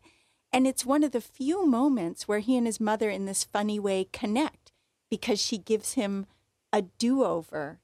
[0.52, 3.80] And it's one of the few moments where he and his mother, in this funny
[3.80, 4.70] way, connect
[5.10, 6.26] because she gives him
[6.72, 7.80] a do over.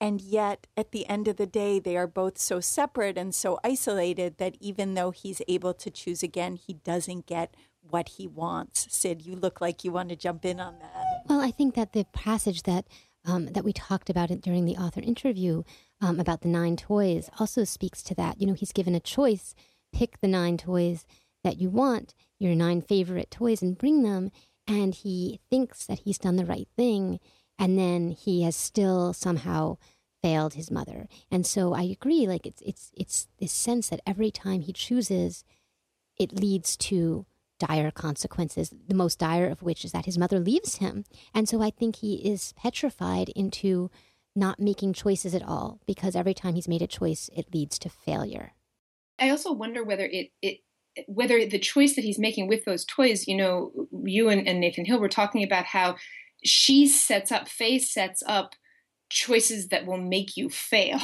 [0.00, 3.60] And yet, at the end of the day, they are both so separate and so
[3.62, 8.86] isolated that even though he's able to choose again, he doesn't get what he wants.
[8.90, 11.24] Cyd, you look like you want to jump in on that.
[11.28, 12.86] Well, I think that the passage that
[13.24, 15.62] um, that we talked about it during the author interview
[16.00, 18.40] um, about the nine toys also speaks to that.
[18.40, 19.54] You know, he's given a choice
[19.92, 21.04] pick the nine toys
[21.42, 24.30] that you want, your nine favorite toys, and bring them.
[24.66, 27.20] And he thinks that he's done the right thing.
[27.58, 29.76] And then he has still somehow
[30.22, 31.08] failed his mother.
[31.30, 35.44] And so I agree, like it's it's it's this sense that every time he chooses,
[36.18, 37.26] it leads to
[37.60, 41.04] dire consequences, the most dire of which is that his mother leaves him.
[41.32, 43.90] And so I think he is petrified into
[44.34, 47.88] not making choices at all because every time he's made a choice, it leads to
[47.88, 48.54] failure.
[49.18, 50.58] I also wonder whether it, it
[51.06, 53.72] whether the choice that he's making with those toys, you know,
[54.04, 55.96] you and, and Nathan Hill were talking about how
[56.44, 58.54] she sets up, Faye sets up
[59.10, 61.00] choices that will make you fail,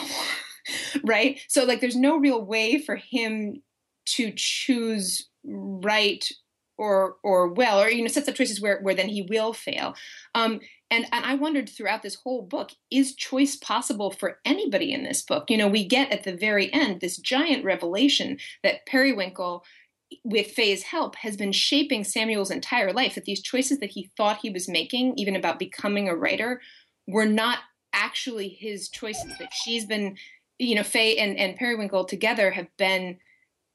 [1.04, 1.40] right?
[1.48, 3.62] So, like, there's no real way for him
[4.06, 6.28] to choose right
[6.78, 9.94] or or well or you know sets up choices where where then he will fail.
[10.34, 10.60] Um,
[10.90, 15.22] and and i wondered throughout this whole book is choice possible for anybody in this
[15.22, 15.50] book?
[15.50, 19.64] You know we get at the very end this giant revelation that periwinkle
[20.22, 24.38] with Faye's help has been shaping Samuel's entire life that these choices that he thought
[24.40, 26.60] he was making even about becoming a writer
[27.08, 27.58] were not
[27.92, 30.16] actually his choices that she's been
[30.58, 33.18] you know Faye and and Periwinkle together have been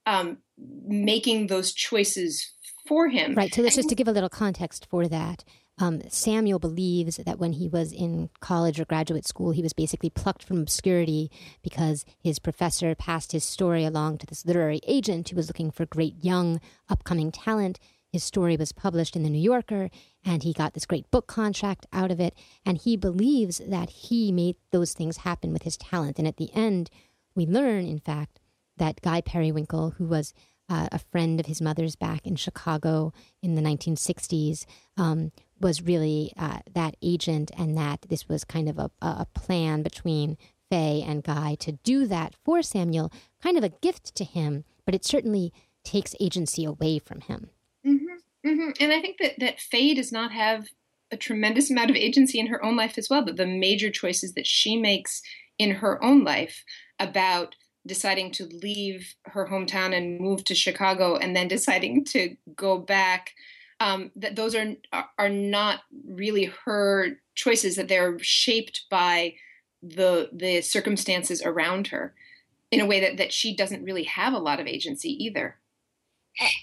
[0.05, 2.51] um, making those choices
[2.87, 3.35] for him.
[3.35, 3.53] Right.
[3.53, 5.43] So, let's just to give a little context for that.
[5.79, 10.11] Um, Samuel believes that when he was in college or graduate school, he was basically
[10.11, 11.31] plucked from obscurity
[11.63, 15.85] because his professor passed his story along to this literary agent who was looking for
[15.85, 17.79] great young, upcoming talent.
[18.11, 19.89] His story was published in the New Yorker,
[20.25, 22.35] and he got this great book contract out of it.
[22.65, 26.19] And he believes that he made those things happen with his talent.
[26.19, 26.89] And at the end,
[27.33, 28.40] we learn, in fact,
[28.81, 30.33] that Guy Periwinkle, who was
[30.67, 33.13] uh, a friend of his mother's back in Chicago
[33.43, 34.65] in the 1960s,
[34.97, 39.83] um, was really uh, that agent and that this was kind of a, a plan
[39.83, 40.35] between
[40.71, 44.95] Faye and Guy to do that for Samuel, kind of a gift to him, but
[44.95, 45.53] it certainly
[45.83, 47.51] takes agency away from him.
[47.85, 48.69] Mm-hmm, mm-hmm.
[48.79, 50.65] And I think that, that Faye does not have
[51.11, 53.23] a tremendous amount of agency in her own life as well.
[53.23, 55.21] That the major choices that she makes
[55.59, 56.63] in her own life
[56.97, 57.55] about
[57.85, 63.31] deciding to leave her hometown and move to Chicago and then deciding to go back
[63.79, 64.75] um, that those are
[65.17, 69.33] are not really her choices that they're shaped by
[69.81, 72.13] the the circumstances around her
[72.69, 75.57] in a way that, that she doesn't really have a lot of agency either.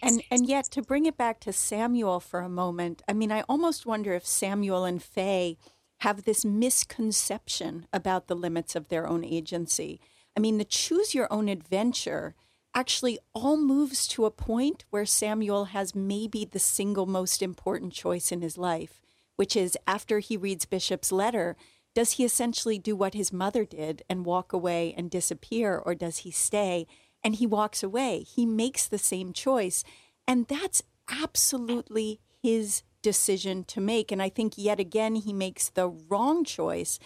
[0.01, 3.43] And and yet to bring it back to Samuel for a moment I mean I
[3.49, 5.59] almost wonder if Samuel and Faye
[6.03, 10.01] have this misconception about the limits of their own agency
[10.37, 12.35] I mean, the choose your own adventure
[12.75, 18.31] actually all moves to a point where Samuel has maybe the single most important choice
[18.31, 19.01] in his life,
[19.37, 21.57] which is after he reads Bishop's letter,
[21.95, 26.19] does he essentially do what his mother did and walk away and disappear, or does
[26.19, 26.87] he stay?
[27.25, 28.21] And he walks away.
[28.21, 29.83] He makes the same choice.
[30.27, 34.13] And that's absolutely his decision to make.
[34.13, 37.01] And I think yet again, he makes the wrong choice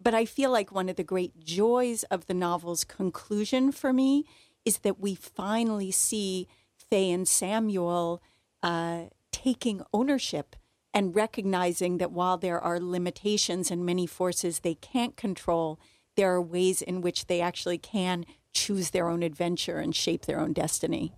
[0.00, 4.24] but I feel like one of the great joys of the novel's conclusion for me
[4.64, 6.46] is that we finally see
[6.76, 8.22] Faye and Samuel
[8.62, 10.56] uh, taking ownership
[10.94, 15.78] and recognizing that while there are limitations and many forces they can't control,
[16.16, 20.40] there are ways in which they actually can choose their own adventure and shape their
[20.40, 21.12] own destiny.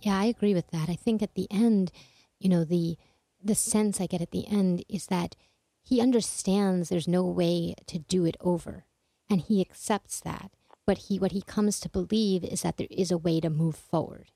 [0.00, 0.88] Yeah, I agree with that.
[0.88, 1.92] I think at the end,
[2.38, 2.96] you know, the
[3.42, 5.36] the sense I get at the end is that
[5.84, 8.84] he understands there's no way to do it over
[9.30, 10.50] and he accepts that.
[10.86, 13.76] But he what he comes to believe is that there is a way to move
[13.76, 14.30] forward.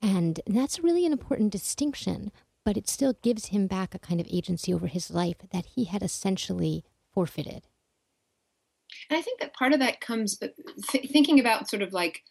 [0.00, 2.30] And that's really an important distinction
[2.64, 5.84] but it still gives him back a kind of agency over his life that he
[5.84, 7.68] had essentially forfeited.
[9.10, 10.54] And i think that part of that comes th-
[11.10, 12.22] thinking about sort of like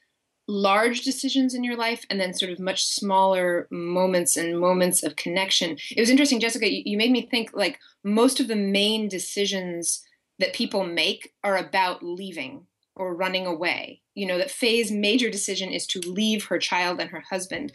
[0.48, 5.16] large decisions in your life and then sort of much smaller moments and moments of
[5.16, 5.78] connection.
[5.96, 10.04] It was interesting, Jessica, you, made me think like most of the main decisions
[10.40, 14.02] that people make are about leaving or running away.
[14.16, 17.72] You know, that Faye's major decision is to leave her child and her husband.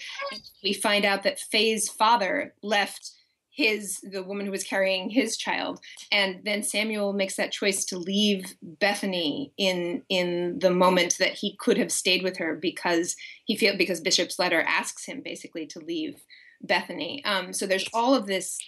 [0.63, 3.11] We find out that Faye's father left
[3.59, 5.81] his the woman who was carrying his child.
[6.13, 11.57] And then samuel makes that choice to leave bethany in in the moment that he
[11.57, 15.81] could have stayed with her because he feel because bishop's letter asks him basically to
[15.81, 16.23] leave
[16.63, 17.21] bethany.
[17.25, 18.59] Um, so there's all of this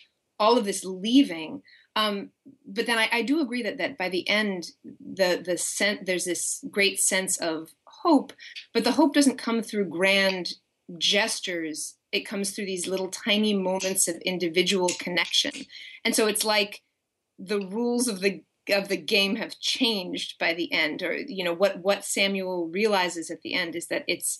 [0.40, 1.62] all of this leaving.
[1.94, 2.30] Um,
[2.66, 6.24] but then I, I, do agree that that by the end the the sen- there's
[6.24, 8.32] this great sense of hope
[8.72, 10.54] but the hope doesn't come through grand
[10.98, 15.52] gestures it comes through these little tiny moments of individual connection.
[16.04, 16.82] And so it's like
[17.38, 21.54] the rules of the of the game have changed by the end or you know
[21.54, 24.38] what what samuel realizes at the end is that it's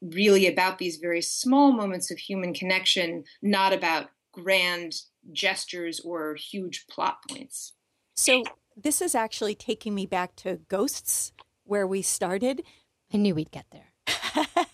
[0.00, 4.94] really about these very small moments of human connection not about grand
[5.32, 7.72] gestures or huge plot points.
[8.14, 8.44] So
[8.76, 11.32] this is actually taking me back to ghosts
[11.64, 12.62] where we started.
[13.12, 13.92] I knew we'd get there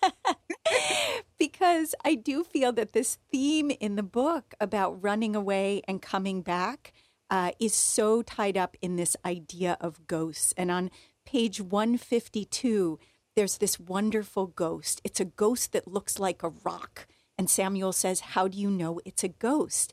[1.50, 6.42] because I do feel that this theme in the book about running away and coming
[6.42, 6.92] back
[7.28, 10.54] uh, is so tied up in this idea of ghosts.
[10.56, 10.92] And on
[11.26, 13.00] page 152,
[13.34, 15.00] there's this wonderful ghost.
[15.02, 17.08] It's a ghost that looks like a rock.
[17.36, 19.92] And Samuel says, How do you know it's a ghost?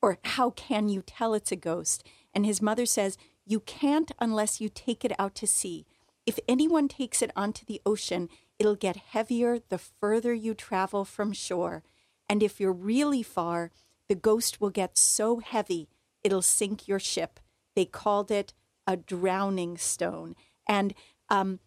[0.00, 2.02] Or how can you tell it's a ghost?
[2.32, 5.84] And his mother says, You can't unless you take it out to sea.
[6.24, 8.30] If anyone takes it onto the ocean,
[8.64, 11.82] It'll get heavier the further you travel from shore.
[12.30, 13.70] And if you're really far,
[14.08, 15.90] the ghost will get so heavy
[16.22, 17.40] it'll sink your ship.
[17.76, 18.54] They called it
[18.86, 20.34] a drowning stone.
[20.66, 20.94] And
[21.28, 21.60] um,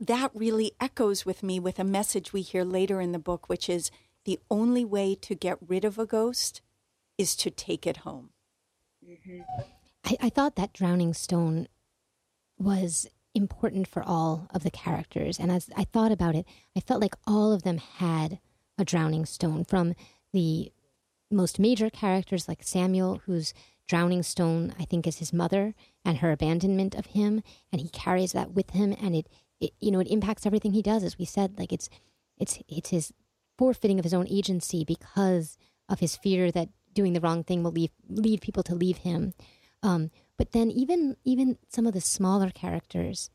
[0.00, 3.68] that really echoes with me with a message we hear later in the book, which
[3.68, 3.92] is
[4.24, 6.62] the only way to get rid of a ghost
[7.16, 8.30] is to take it home.
[9.08, 9.42] Mm-hmm.
[10.04, 11.68] I, I thought that drowning stone
[12.58, 15.38] was important for all of the characters.
[15.38, 18.38] And as I thought about it, I felt like all of them had
[18.78, 19.94] a drowning stone from
[20.32, 20.72] the
[21.30, 23.52] most major characters like Samuel, whose
[23.88, 25.74] drowning stone, I think, is his mother
[26.04, 27.42] and her abandonment of him.
[27.72, 29.28] And he carries that with him and it,
[29.60, 31.02] it you know, it impacts everything he does.
[31.02, 31.90] As we said, like it's,
[32.38, 33.12] it's, it's his
[33.58, 35.58] forfeiting of his own agency because
[35.88, 39.34] of his fear that doing the wrong thing will leave, lead people to leave him.
[39.82, 43.30] Um, but then even even some of the smaller characters,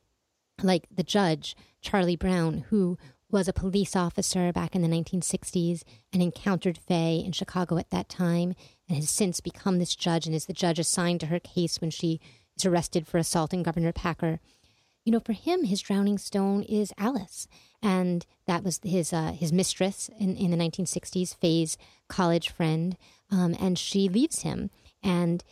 [0.62, 2.98] like the judge Charlie Brown, who
[3.32, 8.10] was a police officer back in the 1960s and encountered Faye in Chicago at that
[8.10, 8.56] time
[8.88, 11.92] and has since become this judge and is the judge assigned to her case when
[11.92, 12.20] she
[12.58, 14.40] is arrested for assaulting Governor Packer.
[15.06, 17.48] You know, for him, his drowning stone is Alice,
[17.82, 21.78] and that was his uh, his mistress in, in the 1960s, Faye's
[22.10, 22.98] college friend,
[23.32, 24.70] um, and she leaves him,
[25.02, 25.44] and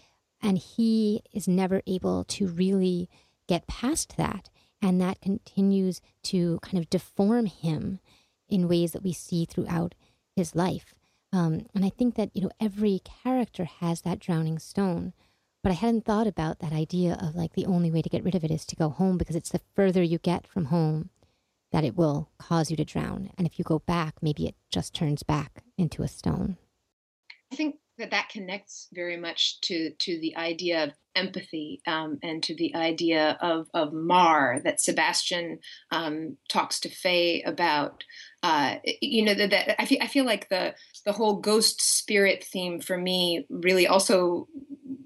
[0.42, 3.10] and he is never able to really
[3.48, 4.50] get past that.
[4.82, 8.00] And that continues to kind of deform him
[8.48, 9.96] in ways that we see throughout
[10.36, 10.94] his life.
[11.34, 15.14] Um, and I think that, you know, every character has that drowning stone.
[15.64, 18.36] But I hadn't thought about that idea of like the only way to get rid
[18.36, 21.10] of it is to go home because it's the further you get from home
[21.72, 23.32] that it will cause you to drown.
[23.38, 26.58] And if you go back, maybe it just turns back into a stone.
[27.98, 32.76] That that connects very much to to the idea of empathy um, and to the
[32.76, 35.60] idea of of Mar that Sebastian
[35.92, 38.04] um, talks to Faye about.
[38.44, 40.76] Uh, you know that, that I feel I feel like the
[41.06, 44.48] the whole ghost spirit theme for me really also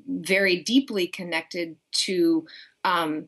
[0.08, 2.46] very deeply connected to
[2.84, 3.28] um,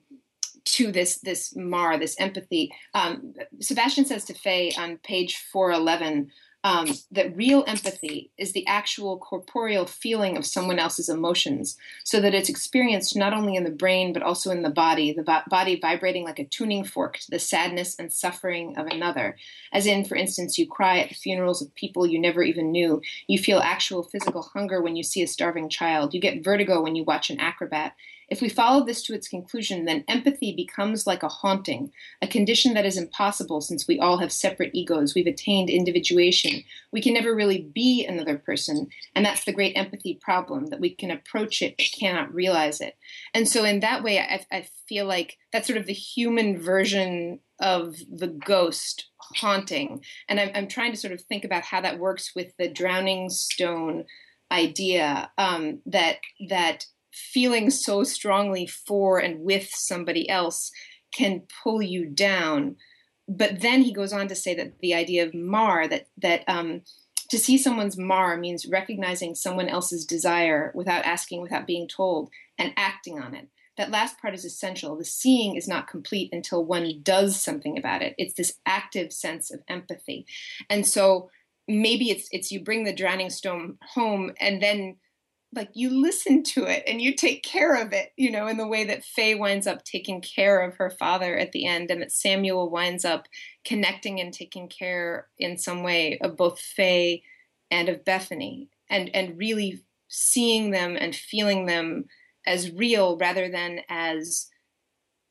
[0.66, 2.74] to this this Mar, this empathy.
[2.93, 6.32] Um, Sebastian says to Faye on page four eleven
[6.64, 12.34] um, that real empathy is the actual corporeal feeling of someone else's emotions, so that
[12.34, 15.78] it's experienced not only in the brain but also in the body, the bo- body
[15.80, 19.36] vibrating like a tuning fork to the sadness and suffering of another.
[19.74, 23.01] As in, for instance, you cry at the funerals of people you never even knew.
[23.28, 26.14] You feel actual physical hunger when you see a starving child.
[26.14, 27.93] You get vertigo when you watch an acrobat.
[28.34, 32.73] If we follow this to its conclusion, then empathy becomes like a haunting, a condition
[32.73, 35.13] that is impossible since we all have separate egos.
[35.13, 36.63] We've attained individuation.
[36.91, 38.88] We can never really be another person.
[39.15, 42.97] And that's the great empathy problem that we can approach it but cannot realize it.
[43.36, 47.39] And so, in that way, I, I feel like that's sort of the human version
[47.59, 50.03] of the ghost haunting.
[50.27, 53.29] And I'm, I'm trying to sort of think about how that works with the drowning
[53.29, 54.05] stone
[54.51, 56.17] idea um, that
[56.49, 60.72] that feeling so strongly for and with somebody else
[61.14, 62.76] can pull you down.
[63.28, 66.82] But then he goes on to say that the idea of mar, that that um,
[67.30, 72.74] to see someone's mar means recognizing someone else's desire without asking, without being told, and
[72.76, 73.47] acting on it.
[73.78, 74.97] That last part is essential.
[74.97, 78.14] The seeing is not complete until one does something about it.
[78.18, 80.26] It's this active sense of empathy,
[80.70, 81.30] and so
[81.68, 84.97] maybe it's it's you bring the drowning stone home and then
[85.56, 88.68] like you listen to it and you take care of it, you know, in the
[88.68, 92.12] way that Faye winds up taking care of her father at the end, and that
[92.12, 93.28] Samuel winds up
[93.66, 97.24] connecting and taking care in some way of both Faye
[97.72, 102.06] and of Bethany, and and really seeing them and feeling them
[102.45, 104.49] as real rather than as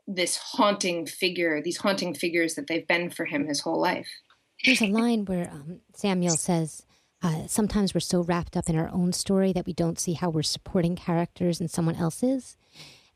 [0.07, 4.09] this haunting figure, these haunting figures that they've been for him his whole life.
[4.64, 6.85] There's a line where um, Samuel says,
[7.23, 10.29] uh, sometimes we're so wrapped up in our own story that we don't see how
[10.29, 12.57] we're supporting characters in someone else's.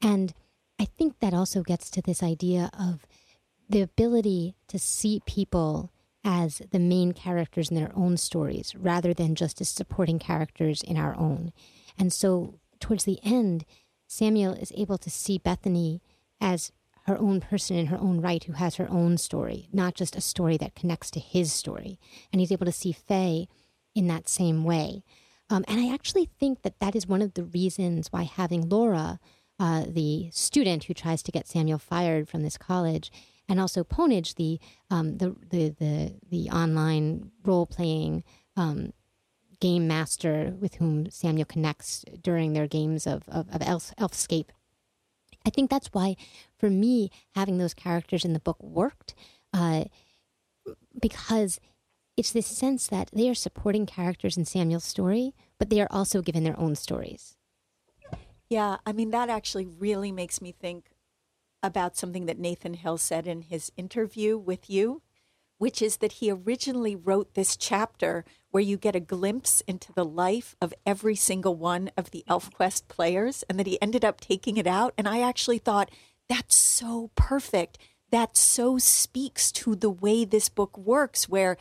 [0.00, 0.32] And
[0.78, 3.04] I think that also gets to this idea of
[3.68, 5.90] the ability to see people
[6.24, 10.96] as the main characters in their own stories rather than just as supporting characters in
[10.96, 11.52] our own.
[11.98, 13.64] And so, towards the end,
[14.06, 16.02] Samuel is able to see Bethany
[16.40, 16.72] as
[17.06, 20.20] her own person in her own right who has her own story, not just a
[20.20, 21.98] story that connects to his story.
[22.32, 23.48] And he's able to see Faye
[23.96, 25.02] in that same way.
[25.48, 29.18] Um, and I actually think that that is one of the reasons why having Laura,
[29.58, 33.10] uh, the student who tries to get Samuel fired from this college,
[33.48, 38.24] and also Pwnage, the um, the, the, the the online role playing
[38.56, 38.92] um,
[39.60, 44.50] game master with whom Samuel connects during their games of of, of Elf, Elfscape.
[45.46, 46.16] I think that's why,
[46.58, 49.14] for me, having those characters in the book worked,
[49.54, 49.84] uh,
[51.00, 51.60] because
[52.16, 56.22] it's this sense that they are supporting characters in Samuel's story, but they are also
[56.22, 57.36] given their own stories.
[58.48, 60.90] Yeah, I mean, that actually really makes me think
[61.62, 65.02] about something that Nathan Hill said in his interview with you,
[65.58, 70.04] which is that he originally wrote this chapter where you get a glimpse into the
[70.04, 74.56] life of every single one of the Elfscape players, and that he ended up taking
[74.56, 74.94] it out.
[74.96, 75.90] And I actually thought,
[76.28, 77.78] that's so perfect.
[78.10, 81.56] That so speaks to the way this book works, where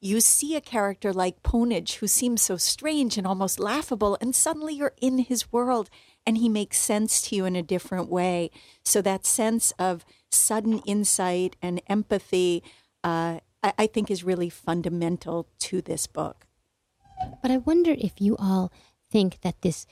[0.00, 4.74] you see a character like Pwnage who seems so strange and almost laughable, and suddenly
[4.74, 5.90] you're in his world
[6.26, 8.50] and he makes sense to you in a different way.
[8.84, 12.62] So, that sense of sudden insight and empathy,
[13.02, 16.46] uh, I-, I think, is really fundamental to this book.
[17.42, 18.72] But I wonder if you all
[19.10, 19.86] think that this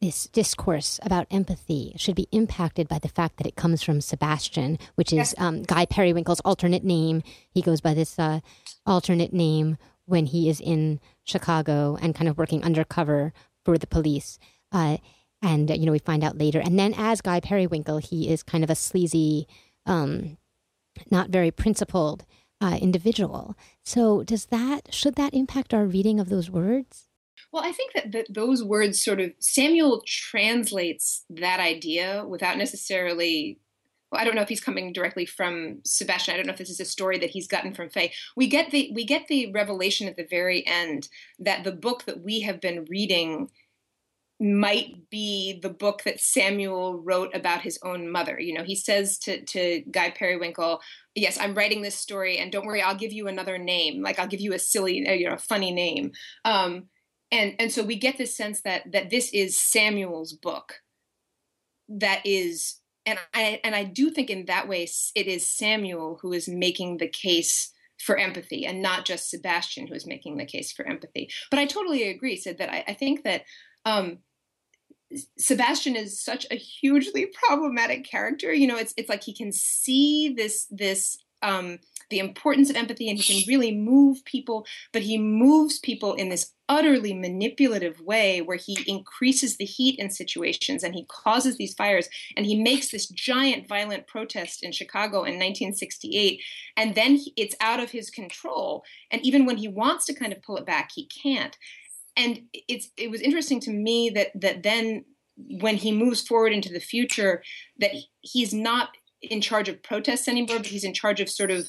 [0.00, 4.78] this discourse about empathy should be impacted by the fact that it comes from Sebastian,
[4.94, 7.22] which is um, Guy Periwinkle's alternate name.
[7.50, 8.40] He goes by this uh,
[8.84, 13.32] alternate name when he is in Chicago and kind of working undercover
[13.64, 14.38] for the police.
[14.70, 14.98] Uh,
[15.42, 16.60] and, you know, we find out later.
[16.60, 19.46] And then as Guy Periwinkle, he is kind of a sleazy,
[19.86, 20.36] um,
[21.10, 22.24] not very principled
[22.60, 23.54] uh, individual.
[23.84, 27.05] So does that, should that impact our reading of those words?
[27.56, 33.58] Well, I think that, that those words sort of Samuel translates that idea without necessarily.
[34.12, 36.34] Well, I don't know if he's coming directly from Sebastian.
[36.34, 38.12] I don't know if this is a story that he's gotten from Faye.
[38.36, 42.20] We get the we get the revelation at the very end that the book that
[42.20, 43.48] we have been reading
[44.38, 48.38] might be the book that Samuel wrote about his own mother.
[48.38, 50.82] You know, he says to to Guy Periwinkle,
[51.14, 54.02] "Yes, I'm writing this story, and don't worry, I'll give you another name.
[54.02, 56.12] Like I'll give you a silly, you know, funny name."
[56.44, 56.90] Um,
[57.30, 60.80] and and so we get this sense that that this is Samuel's book
[61.88, 66.32] that is and I and I do think in that way it is Samuel who
[66.32, 70.72] is making the case for empathy and not just Sebastian who is making the case
[70.72, 71.30] for empathy.
[71.50, 73.44] But I totally agree, Cyd that I, I think that
[73.84, 74.18] um,
[75.38, 78.52] Sebastian is such a hugely problematic character.
[78.52, 81.78] You know, it's it's like he can see this this um,
[82.10, 86.28] the importance of empathy and he can really move people, but he moves people in
[86.28, 91.74] this utterly manipulative way where he increases the heat in situations and he causes these
[91.74, 96.40] fires and he makes this giant violent protest in Chicago in 1968
[96.76, 100.32] and then he, it's out of his control and even when he wants to kind
[100.32, 101.56] of pull it back he can't.
[102.16, 105.04] And it's it was interesting to me that that then
[105.36, 107.42] when he moves forward into the future
[107.78, 107.90] that
[108.22, 108.88] he's not
[109.22, 111.68] in charge of protests anymore but he's in charge of sort of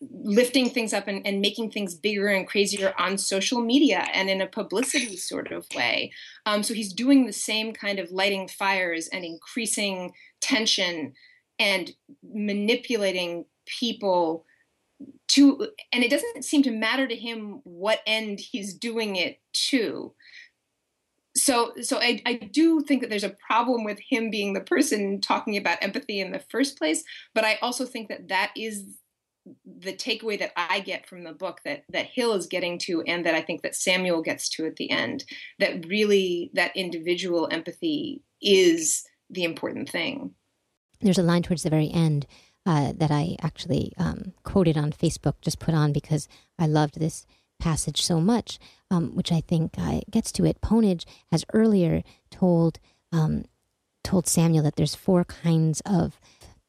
[0.00, 4.40] lifting things up and, and, making things bigger and crazier on social media and in
[4.40, 6.10] a publicity sort of way.
[6.46, 11.12] Um, so he's doing the same kind of lighting fires and increasing tension
[11.58, 11.90] and
[12.22, 14.46] manipulating people
[15.28, 20.14] to, and it doesn't seem to matter to him what end he's doing it to.
[21.36, 25.20] So, so I, I do think that there's a problem with him being the person
[25.20, 28.84] talking about empathy in the first place, but I also think that that is
[29.64, 33.24] the takeaway that I get from the book that that Hill is getting to, and
[33.26, 35.24] that I think that Samuel gets to at the end,
[35.58, 40.34] that really that individual empathy is the important thing.
[41.00, 42.26] There's a line towards the very end
[42.66, 46.28] uh, that I actually um, quoted on Facebook, just put on because
[46.58, 47.26] I loved this
[47.58, 48.58] passage so much,
[48.90, 50.60] um, which I think uh, gets to it.
[50.60, 52.78] Pwnage has earlier told
[53.12, 53.44] um,
[54.02, 56.20] told Samuel that there's four kinds of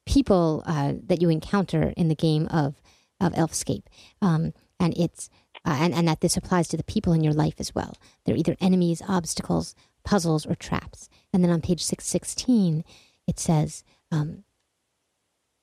[0.05, 2.81] people uh, that you encounter in the game of
[3.19, 3.83] of Elfscape,
[4.21, 5.29] um, and it's
[5.65, 7.97] uh, and and that this applies to the people in your life as well.
[8.25, 11.09] They're either enemies, obstacles, puzzles, or traps.
[11.33, 12.83] And then on page six sixteen,
[13.27, 13.83] it says.
[14.11, 14.43] Um,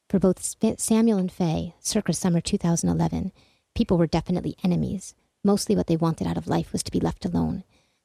[0.09, 0.43] for both
[0.80, 3.30] Samuel and Faye, circa summer 2011,
[3.74, 5.14] people were definitely enemies.
[5.45, 7.62] Mostly what they wanted out of life was to be left alone.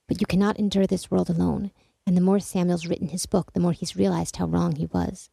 [0.10, 1.72] But you cannot endure this world alone,
[2.06, 5.30] and the more Samuel's written his book, the more he's realized how wrong he was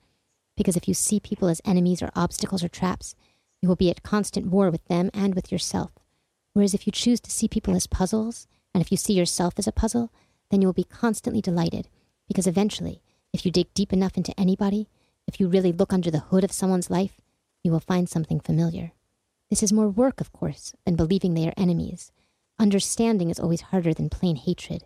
[0.61, 3.15] because if you see people as enemies or obstacles or traps,
[3.63, 5.91] you will be at constant war with them and with yourself.
[6.53, 9.67] Whereas if you choose to see people as puzzles, and if you see yourself as
[9.67, 10.13] a puzzle,
[10.51, 11.89] then you will be constantly delighted,
[12.29, 13.01] because eventually,
[13.33, 14.87] if you dig deep enough into anybody,
[15.27, 17.23] if you really look under the hood of someone's life,
[17.65, 18.93] you will find something familiar.
[19.49, 22.13] This is more work, of course, than believing they are enemies.
[22.59, 24.85] Understanding is always harder than plain hatred,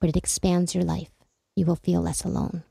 [0.00, 1.12] but it expands your life.
[1.54, 2.64] You will feel less alone.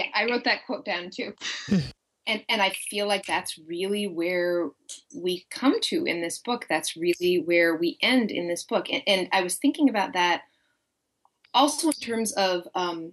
[0.00, 1.34] Yeah, I wrote that quote down too.
[2.26, 4.70] and and I feel like that's really where
[5.14, 6.66] we come to in this book.
[6.68, 8.86] That's really where we end in this book.
[8.90, 10.42] And, and I was thinking about that
[11.52, 13.12] also in terms of um,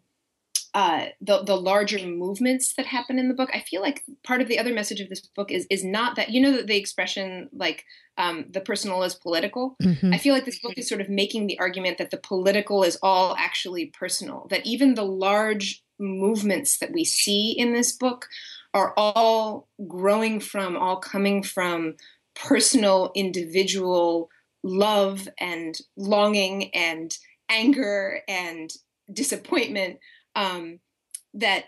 [0.73, 3.49] uh, the the larger movements that happen in the book.
[3.53, 6.29] I feel like part of the other message of this book is is not that
[6.29, 7.83] you know the, the expression like
[8.17, 9.75] um, the personal is political.
[9.81, 10.13] Mm-hmm.
[10.13, 12.97] I feel like this book is sort of making the argument that the political is
[13.01, 14.45] all actually personal.
[14.49, 18.27] That even the large movements that we see in this book
[18.73, 21.95] are all growing from, all coming from
[22.35, 24.29] personal, individual
[24.63, 27.17] love and longing and
[27.49, 28.71] anger and
[29.11, 29.99] disappointment.
[30.35, 30.79] Um,
[31.33, 31.65] that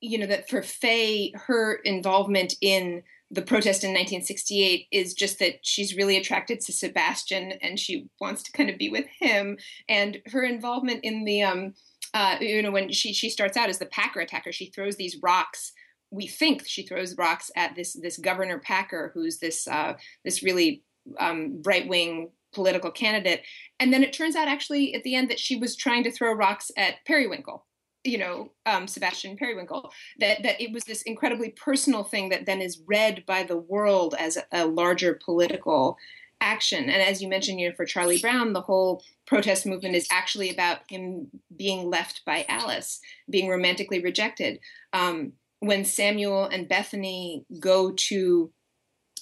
[0.00, 5.60] you know that for Faye, her involvement in the protest in 1968 is just that
[5.62, 9.56] she's really attracted to Sebastian and she wants to kind of be with him,
[9.88, 11.74] and her involvement in the um,
[12.12, 15.18] uh, you know, when she she starts out as the Packer attacker, she throws these
[15.22, 15.72] rocks.
[16.10, 20.82] We think she throws rocks at this this Governor Packer, who's this uh, this really
[21.18, 23.42] um, right wing political candidate.
[23.78, 26.32] And then it turns out actually at the end that she was trying to throw
[26.32, 27.64] rocks at Periwinkle,
[28.04, 29.92] you know, um, Sebastian Periwinkle.
[30.18, 34.14] That that it was this incredibly personal thing that then is read by the world
[34.18, 35.96] as a, larger political
[36.40, 36.84] action.
[36.84, 40.50] And as you mentioned, you know, for Charlie Brown, the whole protest movement is actually
[40.50, 44.58] about him being left by Alice, being romantically rejected.
[44.92, 48.50] Um, when Samuel and Bethany go to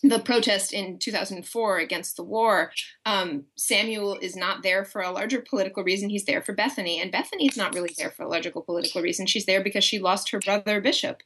[0.03, 2.73] the protest in 2004 against the war,
[3.07, 6.09] um, Samuel is not there for a larger political reason.
[6.09, 7.01] He's there for Bethany.
[7.01, 9.27] And Bethany is not really there for a larger political reason.
[9.27, 11.23] She's there because she lost her brother, Bishop.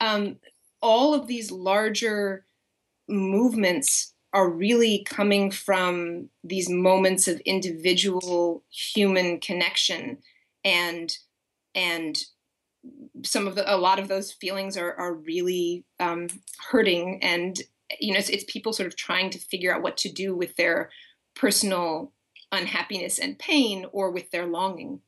[0.00, 0.36] Um,
[0.82, 2.46] all of these larger
[3.08, 10.18] movements are really coming from these moments of individual human connection
[10.64, 11.16] and
[11.74, 12.18] and
[13.22, 16.28] some of the a lot of those feelings are are really um,
[16.70, 17.60] hurting and
[17.98, 20.56] you know it's, it's people sort of trying to figure out what to do with
[20.56, 20.90] their
[21.34, 22.12] personal
[22.52, 25.00] unhappiness and pain or with their longing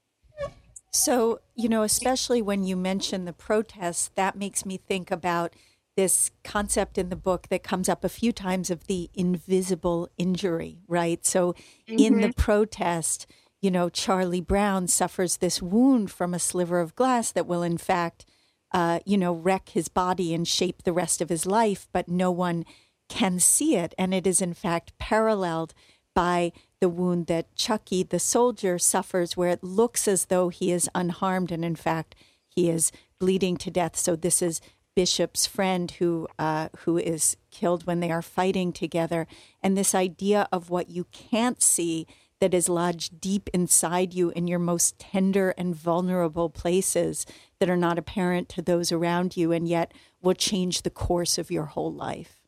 [0.93, 5.55] so you know especially when you mention the protests that makes me think about
[5.95, 10.79] this concept in the book that comes up a few times of the invisible injury
[10.89, 11.99] right so mm-hmm.
[11.99, 12.41] in the mm-hmm.
[12.41, 13.27] protest
[13.63, 17.79] you know, Charlie Brown suffers this wound from a sliver of glass that will, in
[17.79, 18.27] fact,
[18.73, 22.31] uh, you know, wreck his body and shape the rest of his life, but no
[22.31, 22.65] one
[23.09, 23.95] can see it.
[23.99, 25.75] And it is, in fact, paralleled
[26.15, 30.91] by the wound that Chucky, the soldier, suffers, where it looks as though he is
[30.95, 32.15] unharmed, and in fact,
[32.49, 33.97] he is bleeding to death.
[33.97, 34.61] So this is
[34.95, 39.27] Bishop's friend who uh, who is killed when they are fighting together,
[39.63, 42.07] and this idea of what you can't see
[42.41, 47.25] that is lodged deep inside you in your most tender and vulnerable places
[47.63, 51.49] that are not apparent to those around you and yet will change the course of
[51.49, 52.41] your whole life.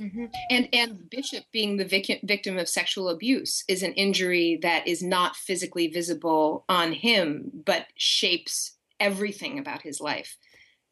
[0.00, 0.24] Mm-hmm.
[0.50, 5.00] And and Bishop being the vic- victim of sexual abuse is an injury that is
[5.00, 10.38] not physically visible on him, but shapes everything about his life,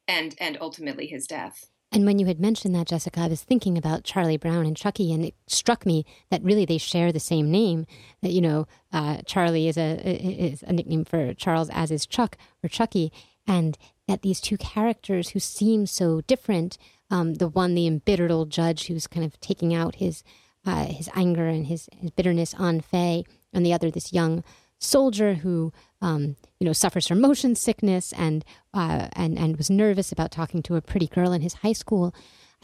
[0.06, 1.66] and and ultimately his death.
[1.92, 5.12] And when you had mentioned that, Jessica, I was thinking about Charlie Brown and Chucky,
[5.12, 7.84] and it struck me that really they share the same name.
[8.22, 12.36] That you know, uh, Charlie is a is a nickname for Charles, as is Chuck
[12.62, 13.12] or Chucky,
[13.50, 13.76] and
[14.06, 16.78] that these two characters who seem so different,
[17.10, 20.22] um, the one the embittered old judge who's kind of taking out his
[20.64, 24.44] uh, his anger and his, his bitterness on Faye, and the other this young
[24.78, 30.12] soldier who um, you know suffers from motion sickness and uh, and and was nervous
[30.12, 32.14] about talking to a pretty girl in his high school.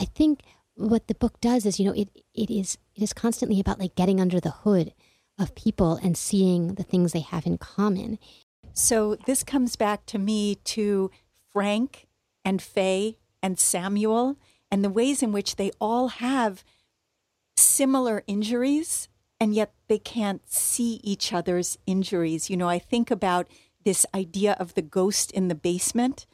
[0.01, 0.43] I think
[0.77, 3.97] what the book does is you know it it is it is constantly about like
[3.97, 4.95] getting under the hood
[5.37, 8.21] of people and seeing the things they have in common.
[8.79, 11.11] So this comes back to me to
[11.51, 12.07] Frank
[12.45, 14.37] and Faye and Samuel
[14.71, 16.63] and the ways in which they all have
[17.57, 19.09] similar injuries
[19.41, 22.51] and yet they can't see each other's injuries.
[22.51, 23.49] You know, I think about
[23.85, 26.27] this idea of the ghost in the basement.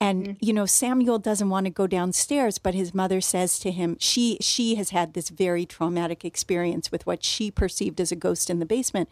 [0.00, 0.32] And mm-hmm.
[0.40, 4.38] you know, Samuel doesn't want to go downstairs, but his mother says to him, she
[4.40, 8.58] she has had this very traumatic experience with what she perceived as a ghost in
[8.58, 9.10] the basement.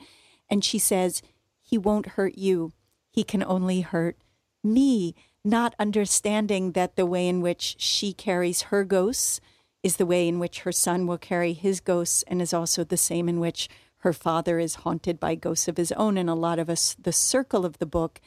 [0.49, 1.21] And she says,
[1.61, 2.73] He won't hurt you.
[3.19, 4.17] He can only hurt
[4.63, 9.41] me, not understanding that the way in which she carries her ghosts
[9.83, 12.97] is the way in which her son will carry his ghosts and is also the
[12.97, 13.69] same in which
[14.03, 16.17] her father is haunted by ghosts of his own.
[16.17, 18.21] And a lot of us, the circle of the book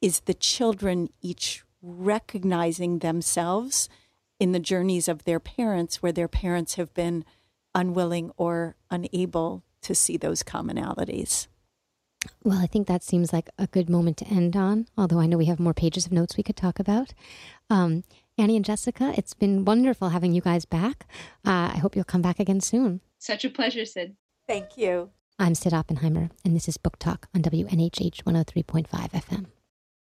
[0.00, 3.90] is the children each recognizing themselves
[4.40, 7.22] in the journeys of their parents, where their parents have been
[7.74, 11.48] unwilling or unable to see those commonalities.
[12.42, 15.38] Well, I think that seems like a good moment to end on, although I know
[15.38, 17.14] we have more pages of notes we could talk about.
[17.70, 18.04] Um,
[18.36, 21.06] Annie and Jessica, it's been wonderful having you guys back.
[21.44, 23.00] Uh, I hope you'll come back again soon.
[23.18, 24.16] Such a pleasure, Cyd.
[24.46, 25.10] Thank you.
[25.38, 29.46] I'm Cyd Oppenheimer, and this is Book Talk on WNHH 103.5 FM.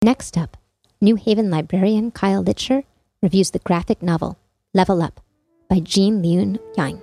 [0.04, 0.58] Next up,
[0.99, 2.84] New Haven librarian Kyle Litcher
[3.22, 4.38] reviews the graphic novel
[4.74, 5.20] Level Up
[5.70, 7.02] by Gene Luen Yang.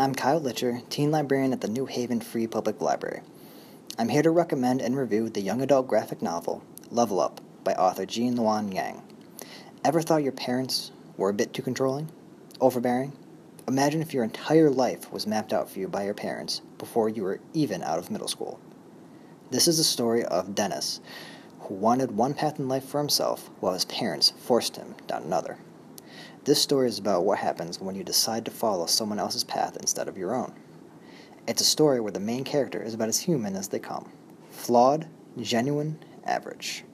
[0.00, 3.20] I'm Kyle Litcher, teen librarian at the New Haven Free Public Library.
[3.98, 8.06] I'm here to recommend and review the young adult graphic novel, Level Up, by author
[8.06, 9.02] Gene Luen Yang.
[9.84, 12.12] Ever thought your parents were a bit too controlling?
[12.60, 13.12] Overbearing?
[13.66, 17.24] Imagine if your entire life was mapped out for you by your parents before you
[17.24, 18.60] were even out of middle school.
[19.50, 21.00] This is the story of Dennis,
[21.62, 25.58] who wanted one path in life for himself while his parents forced him down another.
[26.48, 30.08] This story is about what happens when you decide to follow someone else's path instead
[30.08, 30.54] of your own.
[31.46, 34.10] It's a story where the main character is about as human as they come
[34.48, 35.06] flawed,
[35.38, 36.84] genuine, average.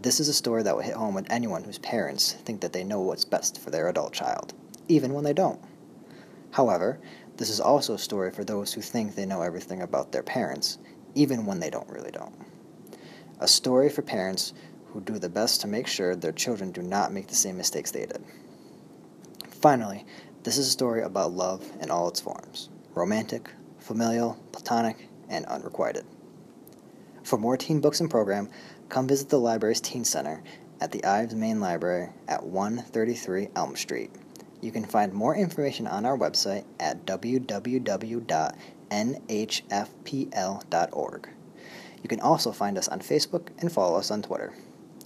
[0.00, 2.82] This is a story that will hit home with anyone whose parents think that they
[2.82, 4.54] know what's best for their adult child,
[4.88, 5.60] even when they don't.
[6.52, 6.98] However,
[7.36, 10.78] this is also a story for those who think they know everything about their parents,
[11.14, 12.34] even when they don't really don't.
[13.38, 14.54] A story for parents
[14.86, 17.90] who do the best to make sure their children do not make the same mistakes
[17.90, 18.24] they did.
[19.62, 20.04] Finally,
[20.42, 23.48] this is a story about love in all its forms romantic,
[23.78, 26.04] familial, platonic, and unrequited.
[27.22, 28.50] For more teen books and program,
[28.88, 30.42] come visit the library's Teen Center
[30.80, 34.10] at the Ives Main Library at 133 Elm Street.
[34.60, 38.28] You can find more information on our website at www.nhfpl.org.
[42.02, 44.52] You can also find us on Facebook and follow us on Twitter.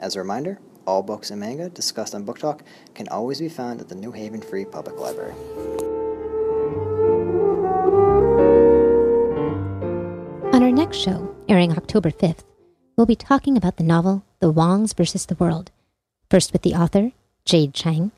[0.01, 2.63] As a reminder, all books and manga discussed on Book Talk
[2.95, 5.35] can always be found at the New Haven Free Public Library.
[10.53, 12.45] On our next show, airing October 5th,
[12.97, 15.71] we'll be talking about the novel The Wangs versus the World,
[16.31, 17.13] first with the author,
[17.45, 18.13] Jade Chang,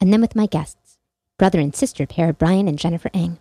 [0.00, 0.98] and then with my guests,
[1.38, 3.38] brother and sister pair Brian and Jennifer Eng.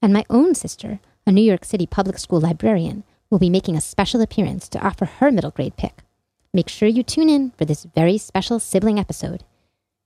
[0.00, 3.80] And my own sister, a New York City public school librarian, will be making a
[3.80, 5.98] special appearance to offer her middle grade pick.
[6.54, 9.44] Make sure you tune in for this very special sibling episode.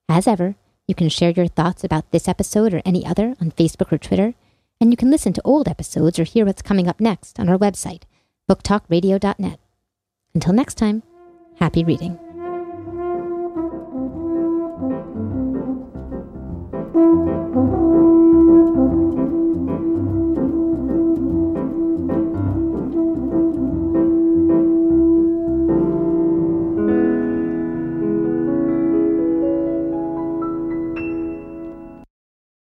[0.09, 0.55] As ever,
[0.87, 4.35] you can share your thoughts about this episode or any other on Facebook or Twitter,
[4.81, 7.59] and you can listen to old episodes or hear what's coming up next on our
[7.59, 8.03] website,
[8.49, 9.59] booktalkradio.net.
[10.35, 11.03] Until next time,
[11.59, 12.26] happy reading.